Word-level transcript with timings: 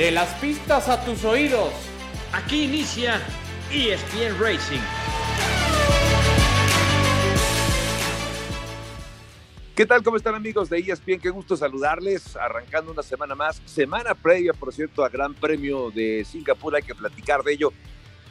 De 0.00 0.10
las 0.10 0.32
pistas 0.36 0.88
a 0.88 1.04
tus 1.04 1.26
oídos. 1.26 1.74
Aquí 2.32 2.64
inicia 2.64 3.20
ESPN 3.70 4.40
Racing. 4.40 4.80
¿Qué 9.76 9.84
tal? 9.84 10.02
¿Cómo 10.02 10.16
están 10.16 10.34
amigos 10.34 10.70
de 10.70 10.78
ESPN? 10.78 11.20
Qué 11.20 11.28
gusto 11.28 11.54
saludarles. 11.54 12.34
Arrancando 12.34 12.92
una 12.92 13.02
semana 13.02 13.34
más. 13.34 13.60
Semana 13.66 14.14
previa, 14.14 14.54
por 14.54 14.72
cierto, 14.72 15.04
a 15.04 15.10
Gran 15.10 15.34
Premio 15.34 15.90
de 15.90 16.24
Singapur. 16.24 16.74
Hay 16.74 16.82
que 16.82 16.94
platicar 16.94 17.42
de 17.42 17.52
ello. 17.52 17.70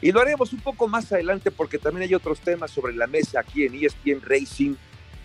Y 0.02 0.10
lo 0.10 0.20
haremos 0.20 0.52
un 0.52 0.58
poco 0.62 0.88
más 0.88 1.12
adelante 1.12 1.52
porque 1.52 1.78
también 1.78 2.08
hay 2.08 2.16
otros 2.16 2.40
temas 2.40 2.72
sobre 2.72 2.94
la 2.94 3.06
mesa 3.06 3.38
aquí 3.38 3.64
en 3.64 3.76
ESPN 3.76 4.22
Racing. 4.22 4.74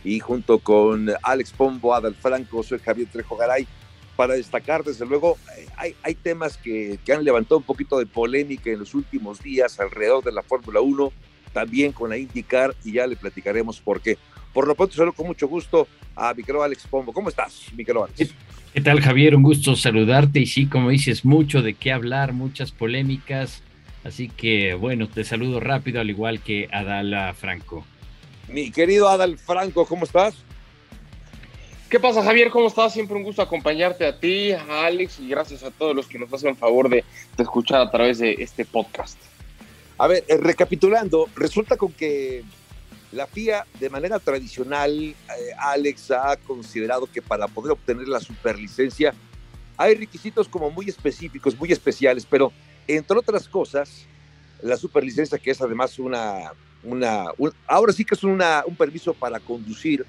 Y 0.04 0.20
junto 0.20 0.60
con 0.60 1.10
Alex 1.24 1.54
Pombo, 1.54 1.96
Adal 1.96 2.14
Franco, 2.14 2.62
soy 2.62 2.78
Javier 2.78 3.08
Trejo 3.12 3.36
Garay. 3.36 3.68
Para 4.16 4.36
destacar, 4.36 4.84
desde 4.84 5.06
luego, 5.06 5.38
eh, 5.58 5.68
hay, 5.76 5.96
hay 6.02 6.16
temas 6.16 6.58
que, 6.58 7.00
que 7.06 7.14
han 7.14 7.24
levantado 7.24 7.58
un 7.58 7.64
poquito 7.64 8.00
de 8.00 8.06
polémica 8.06 8.70
en 8.70 8.80
los 8.80 8.94
últimos 8.94 9.42
días 9.42 9.80
alrededor 9.80 10.24
de 10.24 10.32
la 10.32 10.42
Fórmula 10.42 10.80
1, 10.82 11.12
también 11.54 11.92
con 11.92 12.10
la 12.10 12.18
IndyCar, 12.18 12.76
y 12.84 12.94
ya 12.94 13.08
le 13.08 13.16
platicaremos 13.16 13.80
por 13.82 14.02
qué. 14.02 14.18
Por 14.54 14.68
lo 14.68 14.76
pronto, 14.76 14.96
saludo 14.96 15.14
con 15.14 15.28
mucho 15.28 15.48
gusto 15.48 15.86
a 16.16 16.34
mi 16.34 16.44
querido 16.44 16.64
Alex 16.64 16.88
Pombo. 16.88 17.12
¿Cómo 17.12 17.28
estás, 17.28 17.66
mi 17.76 17.84
querido 17.84 18.06
Alex? 18.06 18.34
¿Qué 18.74 18.82
tal, 18.82 19.02
Javier? 19.02 19.36
Un 19.36 19.44
gusto 19.44 19.76
saludarte. 19.76 20.40
Y 20.40 20.46
sí, 20.46 20.68
como 20.68 20.90
dices, 20.90 21.26
mucho 21.26 21.62
de 21.62 21.74
qué 21.74 21.92
hablar, 21.92 22.34
muchas 22.34 22.72
polémicas. 22.72 23.64
Así 24.04 24.30
que, 24.30 24.74
bueno, 24.76 25.08
te 25.08 25.24
saludo 25.24 25.60
rápido, 25.60 26.00
al 26.00 26.10
igual 26.10 26.40
que 26.42 26.70
Adala 26.72 27.34
Franco. 27.34 27.86
Mi 28.48 28.72
querido 28.72 29.10
Adal 29.10 29.38
Franco, 29.38 29.86
¿cómo 29.86 30.06
estás? 30.06 30.36
¿Qué 31.90 32.00
pasa, 32.00 32.24
Javier? 32.24 32.50
¿Cómo 32.50 32.68
estás? 32.68 32.94
Siempre 32.94 33.16
un 33.16 33.24
gusto 33.24 33.42
acompañarte 33.42 34.06
a 34.08 34.20
ti, 34.20 34.52
a 34.52 34.86
Alex, 34.86 35.20
y 35.20 35.30
gracias 35.30 35.64
a 35.64 35.72
todos 35.72 35.96
los 35.96 36.08
que 36.08 36.18
nos 36.18 36.34
hacen 36.34 36.58
favor 36.58 36.90
de, 36.90 37.04
de 37.38 37.44
escuchar 37.44 37.82
a 37.82 37.92
través 37.92 38.18
de 38.20 38.34
este 38.40 38.66
podcast. 38.66 39.18
A 39.98 40.08
ver, 40.08 40.26
eh, 40.28 40.38
recapitulando, 40.38 41.30
resulta 41.36 41.78
con 41.78 41.94
que 41.94 42.44
la 43.12 43.28
FIA, 43.28 43.66
de 43.80 43.90
manera 43.90 44.20
tradicional, 44.20 44.92
eh, 45.00 45.16
Alex 45.58 46.12
ha 46.12 46.36
considerado 46.38 47.08
que 47.12 47.22
para 47.22 47.48
poder 47.48 47.74
obtener 47.74 48.08
la 48.08 48.20
superlicencia 48.20 49.14
hay 49.78 49.96
requisitos 49.96 50.50
como 50.50 50.72
muy 50.72 50.90
específicos, 50.90 51.58
muy 51.58 51.72
especiales, 51.72 52.26
pero 52.30 52.52
entre 52.88 53.18
otras 53.18 53.48
cosas, 53.48 54.06
la 54.62 54.76
superlicencia, 54.76 55.38
que 55.38 55.52
es 55.52 55.62
además 55.62 56.00
una, 56.00 56.52
una 56.84 57.26
un- 57.38 57.54
ahora 57.68 57.94
sí 57.94 58.04
que 58.04 58.16
es 58.16 58.24
un 58.24 58.42
permiso 58.78 59.14
para 59.14 59.40
conducir, 59.40 60.06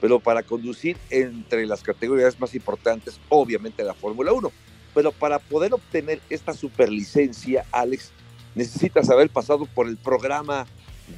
pero 0.00 0.20
para 0.20 0.42
conducir 0.42 0.96
entre 1.10 1.66
las 1.66 1.82
categorías 1.82 2.38
más 2.38 2.54
importantes, 2.54 3.18
obviamente 3.28 3.82
la 3.82 3.94
Fórmula 3.94 4.32
1. 4.32 4.52
Pero 4.94 5.12
para 5.12 5.38
poder 5.38 5.74
obtener 5.74 6.20
esta 6.30 6.52
superlicencia, 6.52 7.64
Alex, 7.70 8.12
necesitas 8.54 9.10
haber 9.10 9.30
pasado 9.30 9.66
por 9.66 9.88
el 9.88 9.96
programa 9.96 10.66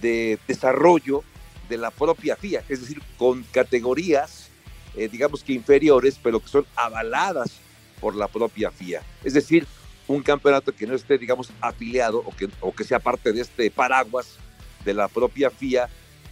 de 0.01 0.39
desarrollo 0.47 1.23
de 1.69 1.77
la 1.77 1.91
propia 1.91 2.37
FIA, 2.37 2.65
es 2.69 2.81
decir, 2.81 3.01
con 3.17 3.43
categorías, 3.53 4.49
eh, 4.97 5.09
digamos 5.09 5.45
que 5.45 5.53
inferiores, 5.53 6.19
pero 6.23 6.41
que 6.41 6.49
son 6.49 6.67
avaladas 6.75 7.53
por 8.01 8.17
la 8.17 8.27
propia 8.27 8.71
FIA. 8.71 9.03
Es 9.23 9.35
decir, 9.35 9.67
un 10.07 10.23
campeonato 10.23 10.73
que 10.75 10.87
no 10.87 10.95
esté, 10.95 11.19
digamos, 11.19 11.51
afiliado 11.61 12.23
o 12.25 12.35
que, 12.35 12.49
o 12.61 12.75
que 12.75 12.85
sea 12.85 12.99
parte 12.99 13.33
de 13.33 13.43
este 13.43 13.71
paraguas 13.71 14.37
de 14.85 14.95
la 14.95 15.09
propia 15.09 15.51
FIA 15.51 15.89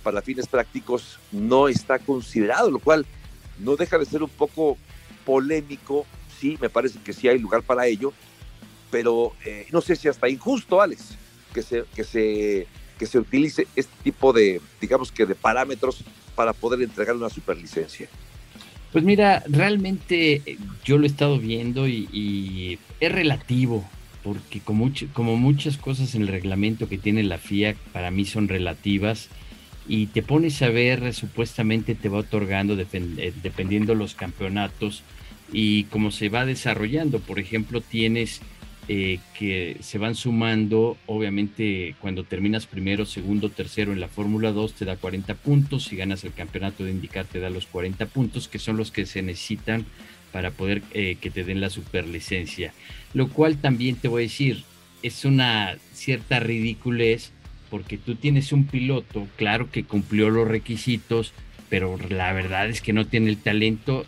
para 0.07 0.23
fines 0.23 0.47
prácticos 0.47 1.19
no 1.33 1.67
está 1.67 1.99
considerado, 1.99 2.71
lo 2.71 2.79
cual 2.79 3.05
no 3.59 3.75
deja 3.75 3.99
de 3.99 4.05
ser 4.05 4.23
un 4.23 4.29
poco 4.29 4.79
polémico. 5.25 6.07
Sí, 6.39 6.57
me 6.61 6.71
parece 6.71 7.01
que 7.01 7.13
sí 7.13 7.27
hay 7.27 7.41
lugar 7.41 7.65
para 7.65 7.89
ello, 7.89 8.13
pero 8.89 9.33
eh, 9.45 9.67
no 9.73 9.81
sé 9.81 9.97
si 9.97 10.07
hasta 10.07 10.29
injusto, 10.29 10.81
Alex, 10.81 11.17
que 11.53 11.61
se, 11.61 11.83
que 11.93 12.05
se, 12.05 12.69
que 12.97 13.07
se 13.07 13.19
utilice 13.19 13.67
este 13.75 13.93
tipo 14.05 14.33
de, 14.33 14.61
digamos 14.81 15.11
que 15.11 15.27
de 15.27 15.35
parámetros 15.35 16.05
para 16.37 16.53
poder 16.53 16.81
entregar 16.83 17.17
una 17.17 17.29
superlicencia. 17.29 18.09
Pues 18.93 19.03
mira, 19.03 19.43
realmente 19.49 20.41
eh, 20.47 20.57
yo 20.85 20.99
lo 20.99 21.03
he 21.03 21.09
estado 21.09 21.41
viendo 21.41 21.89
y, 21.89 22.79
es 23.01 23.11
relativo, 23.11 23.85
porque 24.23 24.61
como, 24.61 24.89
como 25.15 25.37
muchas 25.37 25.79
cosas 25.79 26.15
en 26.15 26.23
el 26.23 26.29
reglamento 26.29 26.89
que 26.89 26.97
tiene 26.97 27.25
la 27.25 27.39
FIA, 27.39 27.75
para 27.93 28.13
mí 28.13 28.25
son 28.25 28.47
relativas, 28.47 29.31
y 29.89 30.07
te 30.07 30.23
pones 30.23 30.61
a 30.63 30.69
ver, 30.69 31.15
supuestamente 31.15 31.95
te 31.95 32.09
va 32.09 32.19
otorgando 32.19 32.77
eh, 32.79 33.33
dependiendo 33.43 33.95
los 33.95 34.15
campeonatos 34.15 35.03
y 35.53 35.85
cómo 35.85 36.11
se 36.11 36.29
va 36.29 36.45
desarrollando. 36.45 37.21
Por 37.21 37.39
ejemplo, 37.39 37.81
tienes 37.81 38.41
eh, 38.89 39.19
que 39.39 39.77
se 39.81 39.99
van 39.99 40.15
sumando, 40.15 40.97
obviamente 41.07 41.95
cuando 42.01 42.25
terminas 42.25 42.67
primero, 42.67 43.05
segundo, 43.05 43.49
tercero 43.49 43.93
en 43.93 44.01
la 44.01 44.09
Fórmula 44.09 44.53
2 44.53 44.75
te 44.75 44.85
da 44.85 44.97
40 44.97 45.35
puntos, 45.35 45.85
si 45.85 45.97
ganas 45.97 46.25
el 46.25 46.33
campeonato 46.33 46.85
de 46.85 46.93
indicar 46.93 47.27
te 47.27 47.41
da 47.41 47.51
los 47.51 47.67
40 47.67 48.07
puntos, 48.07 48.49
que 48.49 48.59
son 48.59 48.77
los 48.77 48.91
que 48.91 49.07
se 49.07 49.23
necesitan 49.23 49.87
para 50.33 50.51
poder 50.51 50.83
eh, 50.93 51.17
que 51.21 51.31
te 51.31 51.45
den 51.45 51.61
la 51.61 51.71
superlicencia. 51.71 52.73
Lo 53.15 53.29
cual 53.29 53.59
también 53.59 53.97
te 53.97 54.09
voy 54.09 54.23
a 54.23 54.27
decir, 54.27 54.65
es 55.03 55.25
una 55.25 55.77
cierta 55.93 56.41
ridiculez 56.41 57.33
porque 57.77 57.99
tú 57.99 58.15
tienes 58.15 58.53
un 58.53 58.65
piloto, 58.65 59.29
claro 59.37 59.71
que 59.71 59.85
cumplió 59.85 60.31
los 60.31 60.49
requisitos, 60.49 61.35
pero 61.69 61.99
la 62.09 62.33
verdad 62.33 62.71
es 62.71 62.81
que 62.81 62.95
no 62.95 63.07
tiene 63.07 63.29
el 63.29 63.37
talento. 63.37 64.07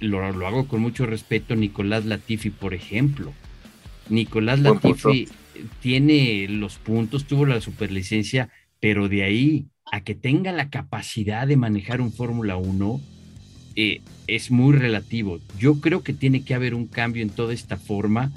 Lo, 0.00 0.32
lo 0.32 0.46
hago 0.46 0.66
con 0.66 0.80
mucho 0.80 1.04
respeto, 1.04 1.54
Nicolás 1.54 2.06
Latifi, 2.06 2.48
por 2.48 2.72
ejemplo. 2.72 3.34
Nicolás 4.08 4.62
Buen 4.62 4.78
punto. 4.78 5.08
Latifi 5.10 5.28
tiene 5.82 6.48
los 6.48 6.78
puntos, 6.78 7.26
tuvo 7.26 7.44
la 7.44 7.60
superlicencia, 7.60 8.48
pero 8.80 9.10
de 9.10 9.22
ahí 9.22 9.66
a 9.92 10.00
que 10.00 10.14
tenga 10.14 10.50
la 10.50 10.70
capacidad 10.70 11.46
de 11.46 11.58
manejar 11.58 12.00
un 12.00 12.14
Fórmula 12.14 12.56
1 12.56 13.02
eh, 13.76 14.00
es 14.28 14.50
muy 14.50 14.74
relativo. 14.78 15.40
Yo 15.58 15.82
creo 15.82 16.02
que 16.02 16.14
tiene 16.14 16.42
que 16.42 16.54
haber 16.54 16.74
un 16.74 16.86
cambio 16.86 17.22
en 17.22 17.28
toda 17.28 17.52
esta 17.52 17.76
forma, 17.76 18.32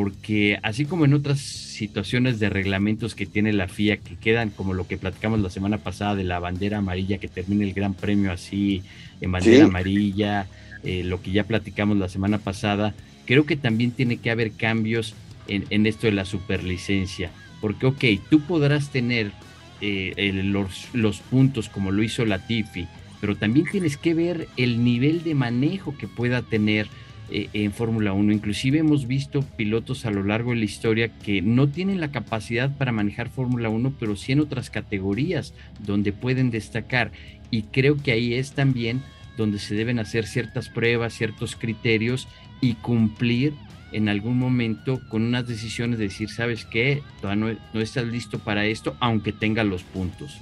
porque 0.00 0.58
así 0.62 0.84
como 0.84 1.06
en 1.06 1.14
otras 1.14 1.40
situaciones 1.40 2.38
de 2.38 2.50
reglamentos 2.50 3.14
que 3.14 3.24
tiene 3.24 3.54
la 3.54 3.64
FIA, 3.66 3.96
que 3.96 4.16
quedan 4.16 4.50
como 4.50 4.74
lo 4.74 4.86
que 4.86 4.98
platicamos 4.98 5.40
la 5.40 5.48
semana 5.48 5.78
pasada 5.78 6.14
de 6.14 6.22
la 6.24 6.38
bandera 6.38 6.78
amarilla, 6.78 7.16
que 7.16 7.28
termine 7.28 7.64
el 7.64 7.72
Gran 7.72 7.94
Premio 7.94 8.30
así 8.30 8.84
en 9.22 9.32
bandera 9.32 9.64
Sí. 9.64 9.70
amarilla, 9.70 10.50
eh, 10.82 11.02
lo 11.02 11.22
que 11.22 11.30
ya 11.32 11.44
platicamos 11.44 11.96
la 11.96 12.10
semana 12.10 12.36
pasada, 12.36 12.94
creo 13.24 13.46
que 13.46 13.56
también 13.56 13.92
tiene 13.92 14.18
que 14.18 14.30
haber 14.30 14.52
cambios 14.52 15.14
en, 15.46 15.64
en 15.70 15.86
esto 15.86 16.06
de 16.06 16.12
la 16.12 16.26
superlicencia, 16.26 17.30
porque 17.62 17.86
ok, 17.86 18.04
tú 18.28 18.44
podrás 18.44 18.90
tener 18.90 19.32
eh, 19.80 20.12
el- 20.18 20.52
los, 20.52 20.88
los 20.92 21.20
puntos 21.20 21.70
como 21.70 21.90
lo 21.90 22.02
hizo 22.02 22.26
Latifi, 22.26 22.86
pero 23.18 23.34
también 23.38 23.66
tienes 23.70 23.96
que 23.96 24.12
ver 24.12 24.46
el 24.58 24.84
nivel 24.84 25.22
de 25.24 25.34
manejo 25.34 25.96
que 25.96 26.06
pueda 26.06 26.42
tener 26.42 26.86
eh, 27.30 27.48
en 27.52 27.72
Fórmula 27.72 28.12
1. 28.12 28.32
Inclusive 28.32 28.78
hemos 28.78 29.06
visto 29.06 29.42
pilotos 29.42 30.06
a 30.06 30.10
lo 30.10 30.22
largo 30.22 30.50
de 30.50 30.58
la 30.58 30.64
historia 30.64 31.08
que 31.08 31.42
no 31.42 31.68
tienen 31.68 32.00
la 32.00 32.12
capacidad 32.12 32.76
para 32.76 32.92
manejar 32.92 33.30
Fórmula 33.30 33.68
1, 33.68 33.94
pero 33.98 34.16
sí 34.16 34.32
en 34.32 34.40
otras 34.40 34.70
categorías 34.70 35.54
donde 35.80 36.12
pueden 36.12 36.50
destacar. 36.50 37.10
Y 37.50 37.62
creo 37.62 37.96
que 37.96 38.12
ahí 38.12 38.34
es 38.34 38.52
también 38.52 39.02
donde 39.36 39.58
se 39.58 39.74
deben 39.74 39.98
hacer 39.98 40.26
ciertas 40.26 40.68
pruebas, 40.68 41.14
ciertos 41.14 41.56
criterios 41.56 42.28
y 42.60 42.74
cumplir 42.74 43.54
en 43.92 44.08
algún 44.08 44.38
momento 44.38 45.00
con 45.08 45.22
unas 45.22 45.46
decisiones 45.46 45.98
de 45.98 46.04
decir, 46.04 46.28
¿sabes 46.30 46.64
qué? 46.64 47.02
Todavía 47.20 47.54
no, 47.54 47.58
no 47.72 47.80
estás 47.80 48.04
listo 48.04 48.38
para 48.38 48.66
esto, 48.66 48.96
aunque 49.00 49.32
tenga 49.32 49.64
los 49.64 49.82
puntos. 49.82 50.40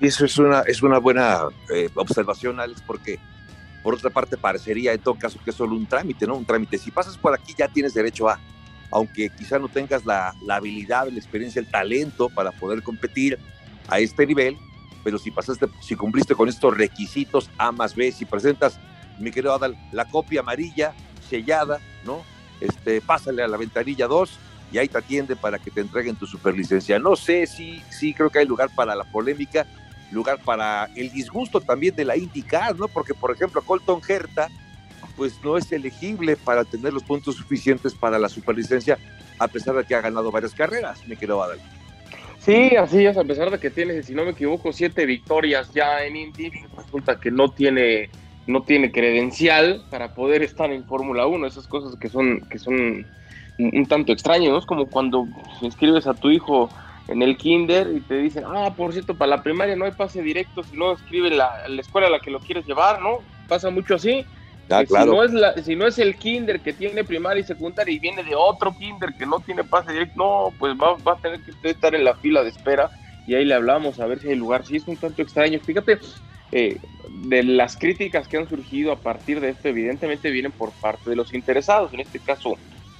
Y 0.00 0.06
eso 0.06 0.24
es 0.24 0.36
una, 0.38 0.62
es 0.62 0.82
una 0.82 0.98
buena 0.98 1.42
eh, 1.72 1.88
observación, 1.94 2.58
Alex, 2.58 2.82
porque 2.84 3.20
por 3.82 3.94
otra 3.94 4.10
parte 4.10 4.36
parecería 4.36 4.92
en 4.92 5.00
todo 5.00 5.14
caso 5.14 5.38
que 5.44 5.50
es 5.50 5.56
solo 5.56 5.74
un 5.74 5.86
trámite, 5.86 6.26
¿no? 6.26 6.36
Un 6.36 6.44
trámite. 6.44 6.78
Si 6.78 6.90
pasas 6.90 7.16
por 7.16 7.34
aquí 7.34 7.54
ya 7.56 7.68
tienes 7.68 7.94
derecho 7.94 8.28
a, 8.28 8.38
aunque 8.90 9.30
quizá 9.30 9.58
no 9.58 9.68
tengas 9.68 10.04
la, 10.04 10.34
la 10.42 10.56
habilidad, 10.56 11.08
la 11.08 11.18
experiencia, 11.18 11.60
el 11.60 11.66
talento 11.66 12.28
para 12.28 12.52
poder 12.52 12.82
competir 12.82 13.38
a 13.88 13.98
este 13.98 14.26
nivel, 14.26 14.56
pero 15.02 15.18
si 15.18 15.30
pasaste, 15.30 15.66
si 15.80 15.96
cumpliste 15.96 16.34
con 16.34 16.48
estos 16.48 16.76
requisitos 16.76 17.50
A 17.58 17.72
más 17.72 17.94
B, 17.94 18.12
si 18.12 18.24
presentas, 18.24 18.78
mi 19.18 19.30
querido 19.30 19.54
Adal, 19.54 19.76
la 19.92 20.04
copia 20.04 20.40
amarilla 20.40 20.94
sellada, 21.28 21.80
¿no? 22.04 22.22
Este, 22.60 23.00
pásale 23.00 23.42
a 23.42 23.48
la 23.48 23.56
ventanilla 23.56 24.06
2 24.06 24.30
y 24.72 24.78
ahí 24.78 24.88
te 24.88 24.98
atiende 24.98 25.36
para 25.36 25.58
que 25.58 25.70
te 25.70 25.80
entreguen 25.80 26.16
tu 26.16 26.26
superlicencia. 26.26 26.98
No 26.98 27.16
sé 27.16 27.46
si, 27.46 27.82
sí 27.90 28.14
creo 28.14 28.30
que 28.30 28.38
hay 28.38 28.46
lugar 28.46 28.70
para 28.74 28.94
la 28.94 29.04
polémica, 29.04 29.66
lugar 30.12 30.40
para 30.44 30.88
el 30.94 31.10
disgusto 31.10 31.60
también 31.60 31.94
de 31.96 32.04
la 32.04 32.16
IndyCar, 32.16 32.78
¿no? 32.78 32.88
Porque, 32.88 33.14
por 33.14 33.32
ejemplo, 33.32 33.62
Colton 33.62 34.00
Herta, 34.06 34.48
pues 35.16 35.38
no 35.42 35.56
es 35.56 35.70
elegible 35.72 36.36
para 36.36 36.64
tener 36.64 36.92
los 36.92 37.02
puntos 37.02 37.36
suficientes 37.36 37.94
para 37.94 38.18
la 38.18 38.28
superlicencia, 38.28 38.98
a 39.38 39.48
pesar 39.48 39.74
de 39.74 39.84
que 39.84 39.94
ha 39.94 40.00
ganado 40.00 40.30
varias 40.30 40.54
carreras, 40.54 41.06
mi 41.06 41.16
querido 41.16 41.42
Adal. 41.42 41.60
Sí, 42.38 42.74
así 42.76 43.04
es, 43.06 43.16
a 43.16 43.24
pesar 43.24 43.50
de 43.50 43.58
que 43.58 43.70
tiene, 43.70 44.02
si 44.02 44.14
no 44.14 44.24
me 44.24 44.30
equivoco, 44.30 44.72
siete 44.72 45.06
victorias 45.06 45.72
ya 45.72 46.04
en 46.04 46.16
Indy, 46.16 46.50
resulta 46.76 47.18
que 47.20 47.30
no 47.30 47.50
tiene 47.50 48.10
no 48.46 48.62
tiene 48.62 48.90
credencial 48.90 49.84
para 49.90 50.14
poder 50.14 50.42
estar 50.42 50.72
en 50.72 50.84
Fórmula 50.84 51.26
1, 51.26 51.46
esas 51.46 51.66
cosas 51.66 51.96
que 51.96 52.08
son, 52.08 52.40
que 52.50 52.58
son 52.58 53.06
un, 53.58 53.86
tanto 53.86 54.12
extrañas, 54.12 54.50
¿no? 54.50 54.58
Es 54.58 54.66
como 54.66 54.86
cuando 54.86 55.26
inscribes 55.60 56.06
a 56.06 56.14
tu 56.14 56.30
hijo 56.30 56.68
en 57.12 57.22
el 57.22 57.36
kinder 57.36 57.88
y 57.94 58.00
te 58.00 58.16
dicen, 58.16 58.44
ah, 58.46 58.72
por 58.76 58.92
cierto, 58.92 59.14
para 59.14 59.36
la 59.36 59.42
primaria 59.42 59.76
no 59.76 59.84
hay 59.84 59.92
pase 59.92 60.22
directo, 60.22 60.62
si 60.62 60.76
no 60.76 60.92
escribe 60.92 61.30
la, 61.30 61.68
la 61.68 61.80
escuela 61.80 62.08
a 62.08 62.10
la 62.10 62.20
que 62.20 62.30
lo 62.30 62.40
quieres 62.40 62.66
llevar, 62.66 63.00
¿no? 63.00 63.18
Pasa 63.48 63.70
mucho 63.70 63.94
así. 63.94 64.24
Ah, 64.70 64.84
si, 64.86 64.94
no 64.94 65.22
es 65.22 65.32
la, 65.32 65.54
si 65.62 65.76
no 65.76 65.86
es 65.86 65.98
el 65.98 66.16
kinder 66.16 66.60
que 66.60 66.72
tiene 66.72 67.04
primaria 67.04 67.42
y 67.42 67.44
secundaria 67.44 67.94
y 67.94 67.98
viene 67.98 68.22
de 68.24 68.34
otro 68.34 68.74
kinder 68.76 69.12
que 69.18 69.26
no 69.26 69.40
tiene 69.40 69.64
pase 69.64 69.92
directo, 69.92 70.14
no, 70.16 70.54
pues 70.58 70.74
va, 70.74 70.96
va 70.96 71.12
a 71.12 71.16
tener 71.16 71.40
que 71.40 71.68
estar 71.68 71.94
en 71.94 72.04
la 72.04 72.14
fila 72.14 72.42
de 72.42 72.48
espera 72.48 72.90
y 73.26 73.34
ahí 73.34 73.44
le 73.44 73.54
hablamos 73.54 74.00
a 74.00 74.06
ver 74.06 74.20
si 74.20 74.28
hay 74.28 74.36
lugar. 74.36 74.64
Sí, 74.64 74.76
es 74.76 74.88
un 74.88 74.96
tanto 74.96 75.22
extraño. 75.22 75.60
Fíjate, 75.60 75.98
eh, 76.52 76.78
de 77.08 77.42
las 77.42 77.76
críticas 77.76 78.28
que 78.28 78.36
han 78.36 78.48
surgido 78.48 78.92
a 78.92 78.96
partir 78.96 79.40
de 79.40 79.50
esto, 79.50 79.68
evidentemente 79.68 80.30
vienen 80.30 80.52
por 80.52 80.70
parte 80.72 81.10
de 81.10 81.16
los 81.16 81.34
interesados, 81.34 81.92
en 81.92 82.00
este 82.00 82.18
caso 82.18 82.56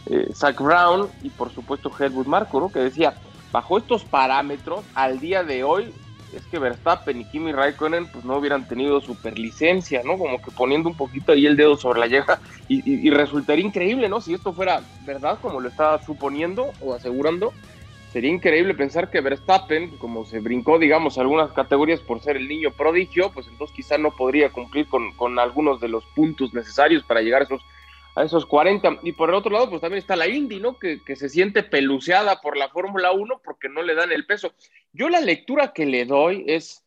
eh, 0.07 0.29
Zach 0.35 0.59
Brown 0.61 1.09
y 1.23 1.31
por 1.31 1.53
supuesto 1.53 1.93
Helmut 1.99 2.27
Marko, 2.27 2.61
¿no? 2.61 2.69
que 2.71 2.81
decía, 2.81 3.15
bajo 3.53 3.79
estos 3.79 4.05
parámetros, 4.05 4.85
al 4.95 5.21
día 5.21 5.45
de 5.45 5.63
hoy, 5.63 5.93
es 6.35 6.43
que 6.47 6.59
Verstappen 6.59 7.21
y 7.21 7.25
Kimi 7.27 7.53
Raikkonen 7.53 8.07
pues 8.11 8.25
no 8.25 8.39
hubieran 8.39 8.67
tenido 8.67 9.01
superlicencia, 9.03 10.01
¿no? 10.03 10.17
Como 10.17 10.41
que 10.41 10.51
poniendo 10.51 10.89
un 10.89 10.97
poquito 10.97 11.33
ahí 11.33 11.47
el 11.47 11.57
dedo 11.57 11.77
sobre 11.77 12.01
la 12.01 12.07
yeja 12.07 12.41
y, 12.69 13.07
y 13.07 13.11
resultaría 13.11 13.65
increíble, 13.65 14.09
¿no? 14.09 14.21
Si 14.21 14.33
esto 14.33 14.55
fuera 14.55 14.81
verdad, 15.05 15.39
como 15.43 15.61
lo 15.61 15.69
estaba 15.69 16.03
suponiendo 16.03 16.73
o 16.81 16.95
asegurando, 16.95 17.53
sería 18.13 18.31
increíble 18.31 18.75
pensar 18.75 19.11
que 19.11 19.23
Verstappen, 19.23 19.97
como 19.97 20.27
se 20.27 20.41
brincó, 20.41 20.79
digamos, 20.79 21.17
algunas 21.17 21.51
categorías 21.53 22.01
por 22.01 22.21
ser 22.21 22.37
el 22.37 22.47
niño 22.47 22.71
prodigio, 22.71 23.31
pues 23.33 23.49
entonces 23.49 23.75
quizá 23.75 23.97
no 23.97 24.11
podría 24.11 24.51
cumplir 24.51 24.87
con, 24.87 25.39
algunos 25.39 25.81
de 25.81 25.89
los 25.89 26.05
puntos 26.15 26.53
necesarios 26.53 27.03
para 27.05 27.23
llegar 27.23 27.41
a 27.43 27.45
esos, 27.47 27.63
a 28.17 28.23
esos 28.25 28.47
40. 28.47 28.99
Y 29.03 29.13
por 29.13 29.29
el 29.29 29.35
otro 29.35 29.53
lado, 29.53 29.69
pues 29.71 29.81
también 29.81 29.99
está 29.99 30.17
la 30.17 30.29
Indy, 30.29 30.61
¿no? 30.61 30.79
Que, 30.79 31.01
se 31.17 31.29
siente 31.29 31.63
peluceada 31.63 32.41
por 32.41 32.57
la 32.57 32.69
Fórmula 32.69 33.13
1 33.13 33.41
porque 33.45 33.69
no 33.69 33.83
le 33.83 33.95
dan 33.95 34.13
el 34.13 34.27
peso. 34.27 34.53
Yo 34.93 35.09
la 35.09 35.21
lectura 35.21 35.73
que 35.73 35.87
le 35.87 36.05
doy 36.05 36.45
es, 36.47 36.85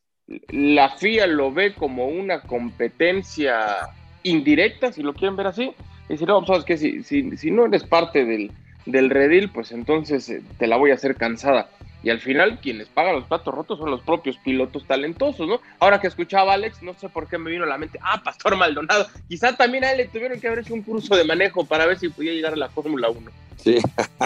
la 0.50 0.90
FIA 0.90 1.28
lo 1.28 1.52
ve 1.52 1.74
como 1.74 2.08
una 2.08 2.42
competencia 2.42 3.90
indirecta, 4.24 4.92
si 4.92 5.04
lo 5.04 5.14
quieren 5.14 5.36
ver 5.36 5.48
así. 5.48 5.74
Y 6.10 6.14
decir, 6.14 6.28
no, 6.28 6.40
pues, 6.40 6.48
sabes 6.48 6.66
que 6.66 6.78
si, 6.78 7.04
si, 7.04 7.38
si 7.38 7.52
no 7.52 7.66
eres 7.66 7.84
parte 7.84 8.26
del 8.26 8.52
del 8.86 9.10
redil, 9.10 9.50
pues 9.50 9.72
entonces 9.72 10.30
eh, 10.30 10.42
te 10.58 10.68
la 10.68 10.78
voy 10.78 10.92
a 10.92 10.96
hacer 10.96 11.16
cansada. 11.16 11.70
Y 12.06 12.12
al 12.12 12.20
final, 12.20 12.60
quienes 12.62 12.88
pagan 12.88 13.16
los 13.16 13.26
platos 13.26 13.52
rotos 13.52 13.80
son 13.80 13.90
los 13.90 14.00
propios 14.02 14.38
pilotos 14.38 14.86
talentosos, 14.86 15.48
¿no? 15.48 15.60
Ahora 15.80 16.00
que 16.00 16.06
escuchaba 16.06 16.52
a 16.52 16.54
Alex, 16.54 16.84
no 16.84 16.94
sé 16.94 17.10
por 17.10 17.28
qué 17.28 17.40
me 17.40 17.50
vino 17.50 17.64
a 17.64 17.68
la 17.68 17.80
mente, 17.80 17.98
ah, 18.00 18.22
Pastor 18.24 18.56
Maldonado, 18.56 19.08
quizá 19.28 19.58
también 19.58 19.86
a 19.86 19.92
él 19.92 19.98
le 19.98 20.08
tuvieron 20.08 20.40
que 20.40 20.46
haber 20.46 20.60
hecho 20.60 20.76
un 20.76 20.84
curso 20.84 21.16
de 21.16 21.24
manejo 21.24 21.66
para 21.66 21.88
ver 21.88 21.98
si 21.98 22.10
podía 22.10 22.32
llegar 22.32 22.54
a 22.54 22.58
la 22.58 22.70
Fórmula 22.70 23.10
1. 23.10 23.32
Sí, 23.58 23.80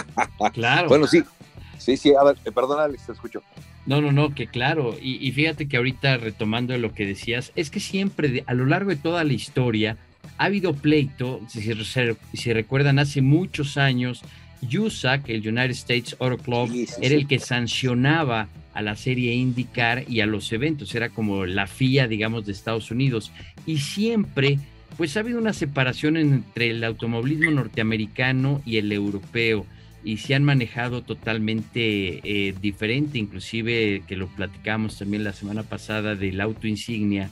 claro. 0.54 0.90
Bueno, 0.90 1.08
sí, 1.08 1.24
sí, 1.78 1.96
sí, 1.96 2.14
a 2.14 2.22
ver, 2.26 2.36
eh, 2.44 2.52
perdón 2.52 2.81
Alex, 2.81 3.06
te 3.06 3.14
escucho. 3.14 3.42
No, 3.86 4.02
no, 4.02 4.12
no, 4.12 4.36
que 4.36 4.48
claro, 4.48 4.98
y, 5.02 5.31
fíjate 5.31 5.70
que 5.70 5.78
ahorita 5.78 6.18
retomando 6.18 6.78
lo 6.78 6.94
que 6.94 7.06
decías, 7.06 7.54
es 7.56 7.70
que 7.70 7.80
siempre 7.80 8.44
a 8.46 8.56
lo 8.56 8.66
largo 8.66 8.90
de 8.90 8.98
toda 8.98 9.24
la 9.24 9.31
historia 9.31 9.96
ha 10.38 10.46
habido 10.46 10.74
pleito, 10.74 11.40
si, 11.48 11.62
si 12.34 12.54
recuerdan, 12.54 13.00
hace 13.00 13.22
muchos 13.22 13.78
años, 13.78 14.22
USAC, 14.62 15.30
el 15.30 15.48
United 15.48 15.72
States 15.72 16.16
Auto 16.20 16.38
Club, 16.38 16.88
era 17.02 17.16
el 17.16 17.28
que 17.28 17.40
sancionaba 17.40 18.48
a 18.74 18.82
la 18.82 18.96
serie 18.96 19.34
IndyCar 19.34 20.06
y 20.08 20.22
a 20.22 20.26
los 20.26 20.52
eventos, 20.52 20.94
era 20.96 21.10
como 21.10 21.46
la 21.46 21.68
FIA, 21.68 22.08
digamos, 22.08 22.46
de 22.46 22.52
Estados 22.52 22.92
Unidos. 22.92 23.32
Y 23.66 23.80
siempre, 23.80 24.60
pues 24.98 25.18
ha 25.18 25.22
habido 25.22 25.40
una 25.40 25.54
separación 25.54 26.18
entre 26.18 26.72
el 26.72 26.84
automovilismo 26.84 27.52
norteamericano 27.52 28.62
y 28.66 28.78
el 28.78 28.92
europeo 28.92 29.66
y 30.04 30.18
se 30.18 30.34
han 30.34 30.44
manejado 30.44 31.02
totalmente 31.02 32.22
eh, 32.24 32.54
diferente, 32.62 33.18
inclusive 33.18 34.04
que 34.08 34.16
lo 34.16 34.28
platicamos 34.28 34.98
también 34.98 35.26
la 35.26 35.34
semana 35.34 35.64
pasada 35.64 36.16
del 36.16 36.40
auto 36.40 36.68
insignia. 36.68 37.30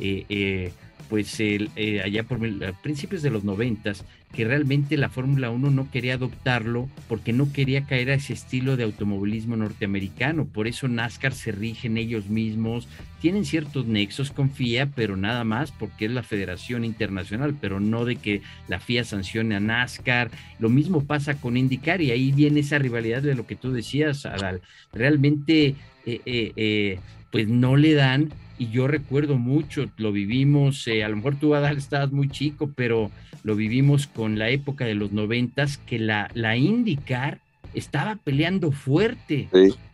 Eh, 0.00 0.24
eh, 0.28 0.72
pues 1.08 1.40
el, 1.40 1.70
eh, 1.76 2.02
allá 2.02 2.22
por 2.22 2.38
principios 2.82 3.22
de 3.22 3.30
los 3.30 3.44
noventas, 3.44 4.04
que 4.32 4.44
realmente 4.44 4.96
la 4.96 5.08
Fórmula 5.08 5.50
1 5.50 5.70
no 5.70 5.90
quería 5.90 6.14
adoptarlo 6.14 6.88
porque 7.08 7.32
no 7.32 7.52
quería 7.52 7.86
caer 7.86 8.10
a 8.10 8.14
ese 8.14 8.34
estilo 8.34 8.76
de 8.76 8.84
automovilismo 8.84 9.56
norteamericano. 9.56 10.44
Por 10.46 10.68
eso 10.68 10.86
NASCAR 10.86 11.32
se 11.32 11.50
rigen 11.50 11.96
ellos 11.96 12.28
mismos, 12.28 12.88
tienen 13.20 13.44
ciertos 13.44 13.86
nexos 13.86 14.30
con 14.30 14.50
FIA, 14.50 14.90
pero 14.94 15.16
nada 15.16 15.44
más 15.44 15.72
porque 15.72 16.04
es 16.04 16.10
la 16.10 16.22
Federación 16.22 16.84
Internacional, 16.84 17.56
pero 17.58 17.80
no 17.80 18.04
de 18.04 18.16
que 18.16 18.42
la 18.68 18.80
FIA 18.80 19.04
sancione 19.04 19.56
a 19.56 19.60
NASCAR. 19.60 20.30
Lo 20.58 20.68
mismo 20.68 21.04
pasa 21.04 21.40
con 21.40 21.56
IndyCar 21.56 22.02
y 22.02 22.10
ahí 22.10 22.30
viene 22.30 22.60
esa 22.60 22.78
rivalidad 22.78 23.22
de 23.22 23.34
lo 23.34 23.46
que 23.46 23.56
tú 23.56 23.72
decías, 23.72 24.26
Adal. 24.26 24.60
Realmente, 24.92 25.74
eh, 26.04 26.20
eh, 26.26 27.00
pues 27.30 27.48
no 27.48 27.76
le 27.76 27.94
dan 27.94 28.30
y 28.58 28.68
yo 28.70 28.88
recuerdo 28.88 29.38
mucho, 29.38 29.86
lo 29.96 30.12
vivimos, 30.12 30.86
eh, 30.88 31.04
a 31.04 31.08
lo 31.08 31.16
mejor 31.16 31.36
tú, 31.36 31.54
Adal, 31.54 31.78
estabas 31.78 32.10
muy 32.12 32.28
chico, 32.28 32.70
pero 32.74 33.10
lo 33.44 33.54
vivimos 33.54 34.06
con 34.06 34.38
la 34.38 34.50
época 34.50 34.84
de 34.84 34.94
los 34.94 35.12
noventas, 35.12 35.78
que 35.78 35.98
la, 35.98 36.30
la 36.34 36.56
IndyCar 36.56 37.38
estaba 37.74 38.16
peleando 38.16 38.72
fuerte 38.72 39.48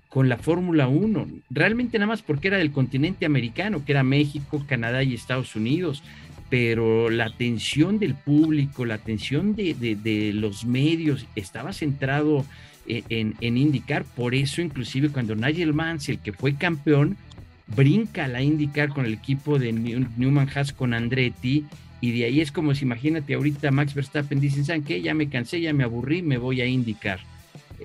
con 0.08 0.28
la 0.28 0.38
Fórmula 0.38 0.88
1, 0.88 1.26
realmente 1.50 1.99
nada 1.99 2.08
más 2.08 2.22
porque 2.22 2.49
era 2.49 2.58
del 2.58 2.72
continente 2.72 3.26
americano, 3.26 3.84
que 3.84 3.93
era 3.93 4.02
México, 4.02 4.64
Canadá 4.67 5.02
y 5.02 5.14
Estados 5.14 5.56
Unidos, 5.56 6.02
pero 6.49 7.10
la 7.10 7.26
atención 7.26 7.99
del 7.99 8.14
público, 8.14 8.84
la 8.84 8.94
atención 8.94 9.56
de, 9.56 9.75
de, 9.75 10.32
los 10.32 10.64
medios 10.64 11.26
estaba 11.34 11.72
centrado 11.72 12.44
eh, 12.87 13.02
en, 13.08 13.34
en, 13.40 13.56
IndyCar, 13.56 14.05
por 14.05 14.34
eso 14.34 14.62
inclusive 14.62 15.08
cuando 15.08 15.34
Nigel 15.34 15.75
Mansell, 15.75 16.19
que 16.19 16.32
fue 16.32 16.55
campeón, 16.55 17.17
brinca 17.66 18.28
la 18.28 18.43
IndyCar 18.43 18.90
con 18.90 19.06
el 19.06 19.14
equipo 19.14 19.58
de 19.58 19.72
Newman 19.72 20.49
Haas 20.55 20.72
con 20.72 20.94
Andretti 20.94 21.64
y 22.00 22.12
de 22.12 22.26
ahí 22.26 22.40
es 22.40 22.52
como 22.52 22.75
si 22.75 22.84
imagínate 22.84 23.34
ahorita 23.34 23.70
Max 23.70 23.94
Verstappen 23.94 24.40
dicen, 24.40 24.64
¿saben 24.64 24.84
qué? 24.84 25.00
Ya 25.00 25.14
me 25.14 25.28
cansé, 25.28 25.61
ya 25.61 25.72
me 25.72 25.84
aburrí, 25.84 26.20
me 26.20 26.37
voy 26.37 26.61
a 26.61 26.66
IndyCar. 26.66 27.20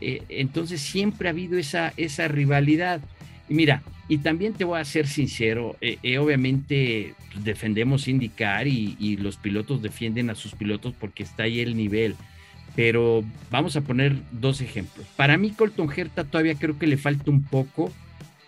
Eh, 0.01 0.23
entonces 0.27 0.81
siempre 0.81 1.29
ha 1.29 1.31
habido 1.31 1.57
esa, 1.57 1.93
esa 1.95 2.27
rivalidad. 2.27 2.99
Mira, 3.47 3.81
y 4.09 4.17
también 4.17 4.53
te 4.53 4.65
voy 4.65 4.79
a 4.79 4.85
ser 4.85 5.07
sincero, 5.07 5.77
eh, 5.81 5.97
eh, 6.03 6.17
obviamente 6.17 7.13
defendemos 7.43 8.07
IndyCar 8.07 8.67
y, 8.67 8.97
y 8.99 9.17
los 9.17 9.37
pilotos 9.37 9.81
defienden 9.81 10.30
a 10.30 10.35
sus 10.35 10.54
pilotos 10.54 10.94
porque 10.99 11.23
está 11.23 11.44
ahí 11.44 11.59
el 11.59 11.77
nivel 11.77 12.15
pero 12.75 13.25
vamos 13.51 13.75
a 13.75 13.81
poner 13.81 14.15
dos 14.31 14.61
ejemplos. 14.61 15.06
Para 15.18 15.37
mí 15.37 15.51
Colton 15.51 15.89
Herta 15.94 16.23
todavía 16.23 16.56
creo 16.56 16.77
que 16.77 16.87
le 16.87 16.97
falta 16.97 17.30
un 17.30 17.44
poco 17.44 17.92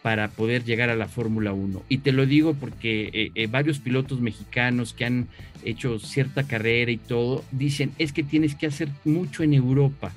para 0.01 0.29
poder 0.29 0.63
llegar 0.63 0.89
a 0.89 0.95
la 0.95 1.07
Fórmula 1.07 1.53
1. 1.53 1.83
Y 1.89 1.99
te 1.99 2.11
lo 2.11 2.25
digo 2.25 2.53
porque 2.53 3.09
eh, 3.13 3.31
eh, 3.35 3.47
varios 3.47 3.79
pilotos 3.79 4.19
mexicanos 4.19 4.93
que 4.93 5.05
han 5.05 5.27
hecho 5.63 5.99
cierta 5.99 6.43
carrera 6.43 6.91
y 6.91 6.97
todo, 6.97 7.43
dicen, 7.51 7.91
es 7.99 8.11
que 8.11 8.23
tienes 8.23 8.55
que 8.55 8.67
hacer 8.67 8.89
mucho 9.05 9.43
en 9.43 9.53
Europa, 9.53 10.11